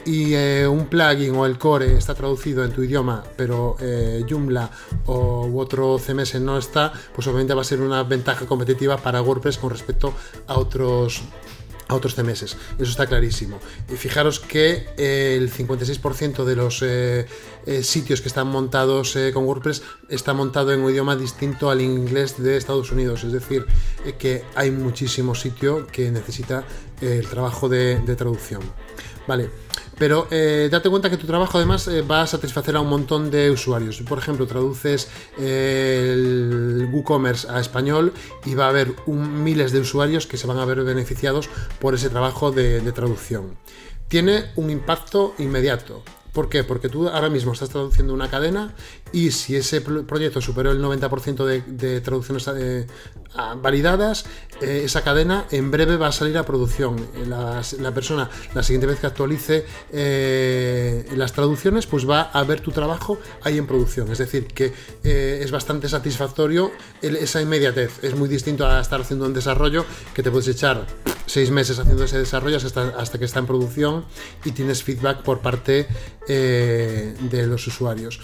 y 0.04 0.34
un 0.66 0.86
plugin 0.86 1.34
o 1.34 1.46
el 1.46 1.58
core 1.58 1.96
está 1.96 2.14
traducido 2.14 2.62
en 2.62 2.72
tu 2.72 2.82
idioma, 2.82 3.24
pero 3.36 3.76
Joomla 4.28 4.70
o 5.06 5.46
u 5.46 5.58
otro 5.58 5.98
CMS 5.98 6.38
no 6.40 6.58
está, 6.58 6.92
pues 7.14 7.26
obviamente 7.26 7.54
va 7.54 7.62
a 7.62 7.64
ser 7.64 7.80
una 7.80 8.02
ventaja 8.04 8.44
competitiva 8.46 8.98
para 8.98 9.22
WordPress 9.22 9.56
con 9.56 9.70
respecto 9.70 10.12
a 10.46 10.58
otros 10.58 11.22
a 11.92 11.96
otros 11.96 12.14
CMS. 12.14 12.42
Eso 12.42 12.56
está 12.78 13.06
clarísimo. 13.06 13.60
Y 13.88 13.96
fijaros 13.96 14.40
que 14.40 14.88
eh, 14.96 15.36
el 15.38 15.52
56% 15.52 16.44
de 16.44 16.56
los 16.56 16.82
eh, 16.82 17.26
eh, 17.66 17.82
sitios 17.82 18.20
que 18.20 18.28
están 18.28 18.48
montados 18.48 19.16
con 19.32 19.44
WordPress 19.44 19.82
está 20.08 20.32
montado 20.32 20.72
en 20.72 20.80
un 20.80 20.90
idioma 20.90 21.16
distinto 21.16 21.70
al 21.70 21.80
inglés 21.80 22.42
de 22.42 22.56
Estados 22.56 22.90
Unidos. 22.90 23.24
Es 23.24 23.32
decir, 23.32 23.66
que 24.18 24.44
hay 24.54 24.70
muchísimo 24.70 25.34
sitio 25.34 25.86
que 25.86 26.10
necesita 26.10 26.64
el 27.00 27.26
trabajo 27.28 27.68
de 27.68 28.16
traducción. 28.16 28.62
Vale. 29.26 29.50
Pero 30.02 30.26
eh, 30.32 30.68
date 30.68 30.90
cuenta 30.90 31.08
que 31.10 31.16
tu 31.16 31.28
trabajo 31.28 31.58
además 31.58 31.86
eh, 31.86 32.02
va 32.02 32.22
a 32.22 32.26
satisfacer 32.26 32.74
a 32.74 32.80
un 32.80 32.88
montón 32.88 33.30
de 33.30 33.52
usuarios. 33.52 34.02
Por 34.02 34.18
ejemplo, 34.18 34.48
traduces 34.48 35.08
eh, 35.38 36.10
el 36.12 36.88
WooCommerce 36.92 37.48
a 37.48 37.60
español 37.60 38.12
y 38.44 38.56
va 38.56 38.64
a 38.64 38.70
haber 38.70 38.96
miles 39.06 39.70
de 39.70 39.78
usuarios 39.78 40.26
que 40.26 40.36
se 40.36 40.48
van 40.48 40.58
a 40.58 40.64
ver 40.64 40.82
beneficiados 40.82 41.48
por 41.78 41.94
ese 41.94 42.10
trabajo 42.10 42.50
de 42.50 42.80
traducción. 42.90 43.56
Tiene 44.08 44.46
un 44.56 44.70
impacto 44.70 45.36
inmediato. 45.38 46.02
¿Por 46.32 46.48
qué? 46.48 46.64
Porque 46.64 46.88
tú 46.88 47.08
ahora 47.08 47.28
mismo 47.28 47.52
estás 47.52 47.68
traduciendo 47.68 48.14
una 48.14 48.28
cadena 48.30 48.74
y 49.12 49.30
si 49.30 49.56
ese 49.56 49.80
proyecto 49.80 50.40
superó 50.40 50.72
el 50.72 50.82
90% 50.82 51.44
de, 51.44 52.00
traducciones 52.00 52.48
eh, 52.56 52.86
validadas, 53.60 54.24
eh, 54.60 54.82
esa 54.84 55.02
cadena 55.02 55.46
en 55.50 55.70
breve 55.70 55.96
va 55.96 56.08
a 56.08 56.12
salir 56.12 56.36
a 56.38 56.44
producción. 56.44 56.96
Eh, 57.14 57.26
la, 57.26 57.94
persona, 57.94 58.30
la 58.54 58.62
siguiente 58.62 58.86
vez 58.86 59.00
que 59.00 59.06
actualice 59.06 59.66
las 61.14 61.32
traducciones, 61.32 61.86
pues 61.86 62.08
va 62.08 62.22
a 62.22 62.42
ver 62.44 62.60
tu 62.60 62.70
trabajo 62.70 63.18
ahí 63.42 63.58
en 63.58 63.66
producción. 63.66 64.10
Es 64.10 64.18
decir, 64.18 64.46
que 64.46 64.72
es 65.02 65.50
bastante 65.50 65.88
satisfactorio 65.88 66.72
esa 67.02 67.42
inmediatez. 67.42 68.02
Es 68.02 68.14
muy 68.14 68.28
distinto 68.28 68.66
a 68.66 68.80
estar 68.80 69.00
haciendo 69.00 69.26
un 69.26 69.34
desarrollo 69.34 69.84
que 70.14 70.22
te 70.22 70.30
puedes 70.30 70.48
echar 70.48 70.86
seis 71.26 71.50
meses 71.50 71.78
haciendo 71.78 72.04
ese 72.04 72.18
desarrollo 72.18 72.56
hasta, 72.56 73.18
que 73.18 73.24
está 73.24 73.40
en 73.40 73.46
producción 73.46 74.04
y 74.44 74.52
tienes 74.52 74.82
feedback 74.82 75.22
por 75.22 75.40
parte 75.40 75.86
de 76.26 77.46
los 77.46 77.66
usuarios. 77.66 78.20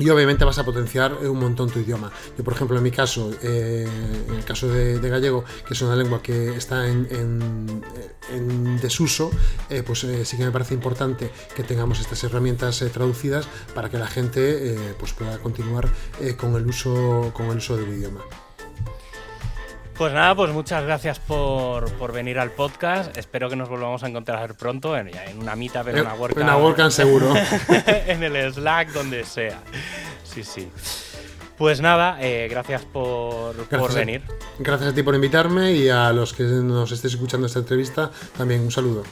Y 0.00 0.08
obviamente 0.08 0.44
vas 0.44 0.58
a 0.58 0.64
potenciar 0.64 1.12
un 1.14 1.38
montón 1.38 1.70
tu 1.70 1.78
idioma. 1.78 2.10
Yo, 2.36 2.42
por 2.42 2.54
ejemplo, 2.54 2.76
en 2.76 2.82
mi 2.82 2.90
caso, 2.90 3.30
eh, 3.42 3.86
en 4.28 4.34
el 4.34 4.44
caso 4.44 4.66
de, 4.68 4.98
gallego, 5.10 5.44
que 5.66 5.74
es 5.74 5.82
una 5.82 5.94
lengua 5.94 6.22
que 6.22 6.56
está 6.56 6.88
en, 6.88 7.82
desuso, 8.80 9.30
eh, 9.68 9.82
pues 9.84 10.06
sí 10.24 10.36
que 10.36 10.44
me 10.44 10.50
parece 10.50 10.74
importante 10.74 11.30
que 11.54 11.62
tengamos 11.62 12.00
estas 12.00 12.24
herramientas 12.24 12.82
traducidas 12.92 13.46
para 13.74 13.90
que 13.90 13.98
la 13.98 14.06
gente 14.06 14.76
pues 14.98 15.12
pueda 15.12 15.38
continuar 15.38 15.88
con, 16.38 16.54
el 16.54 16.66
uso, 16.66 17.30
con 17.34 17.46
el 17.50 17.58
uso 17.58 17.76
del 17.76 17.90
idioma. 17.90 18.20
Pues 20.00 20.14
nada, 20.14 20.34
pues 20.34 20.50
muchas 20.50 20.82
gracias 20.82 21.18
por, 21.18 22.10
venir 22.10 22.38
al 22.38 22.52
podcast. 22.52 23.14
Espero 23.18 23.50
que 23.50 23.56
nos 23.56 23.68
volvamos 23.68 24.02
a 24.02 24.08
encontrar 24.08 24.54
pronto 24.54 24.96
en, 24.96 25.10
una 25.38 25.54
mitad, 25.56 25.84
pero 25.84 25.98
en 25.98 26.06
una 26.06 26.14
WordCamp. 26.14 26.38
En 26.38 26.44
una 26.44 26.56
WordCamp 26.56 26.90
seguro. 26.90 27.34
en 28.06 28.22
el 28.22 28.50
Slack, 28.50 28.94
donde 28.94 29.26
sea. 29.26 29.58
Sí, 30.24 30.42
sí. 30.42 30.70
Pues 31.58 31.82
nada, 31.82 32.16
eh, 32.18 32.48
gracias 32.50 32.86
por, 32.86 33.54
venir. 33.92 34.22
gracias 34.58 34.92
a 34.92 34.94
ti 34.94 35.02
por 35.02 35.14
invitarme 35.14 35.72
y 35.72 35.90
a 35.90 36.14
los 36.14 36.32
que 36.32 36.44
nos 36.44 36.90
estéis 36.92 37.12
escuchando 37.12 37.46
esta 37.46 37.58
entrevista, 37.58 38.10
también 38.38 38.62
un 38.62 38.70
saludo. 38.70 39.02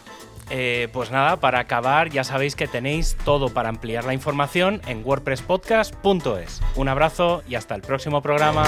Eh, 0.48 0.88
pues 0.94 1.10
nada, 1.10 1.36
para 1.36 1.58
acabar, 1.58 2.08
ya 2.08 2.24
sabéis 2.24 2.56
que 2.56 2.66
tenéis 2.66 3.18
todo 3.26 3.50
para 3.50 3.68
ampliar 3.68 4.04
la 4.04 4.14
información 4.14 4.80
en 4.86 5.04
wordpresspodcast.es. 5.04 6.62
Un 6.76 6.88
abrazo 6.88 7.42
y 7.46 7.56
hasta 7.56 7.74
el 7.74 7.82
próximo 7.82 8.22
programa. 8.22 8.64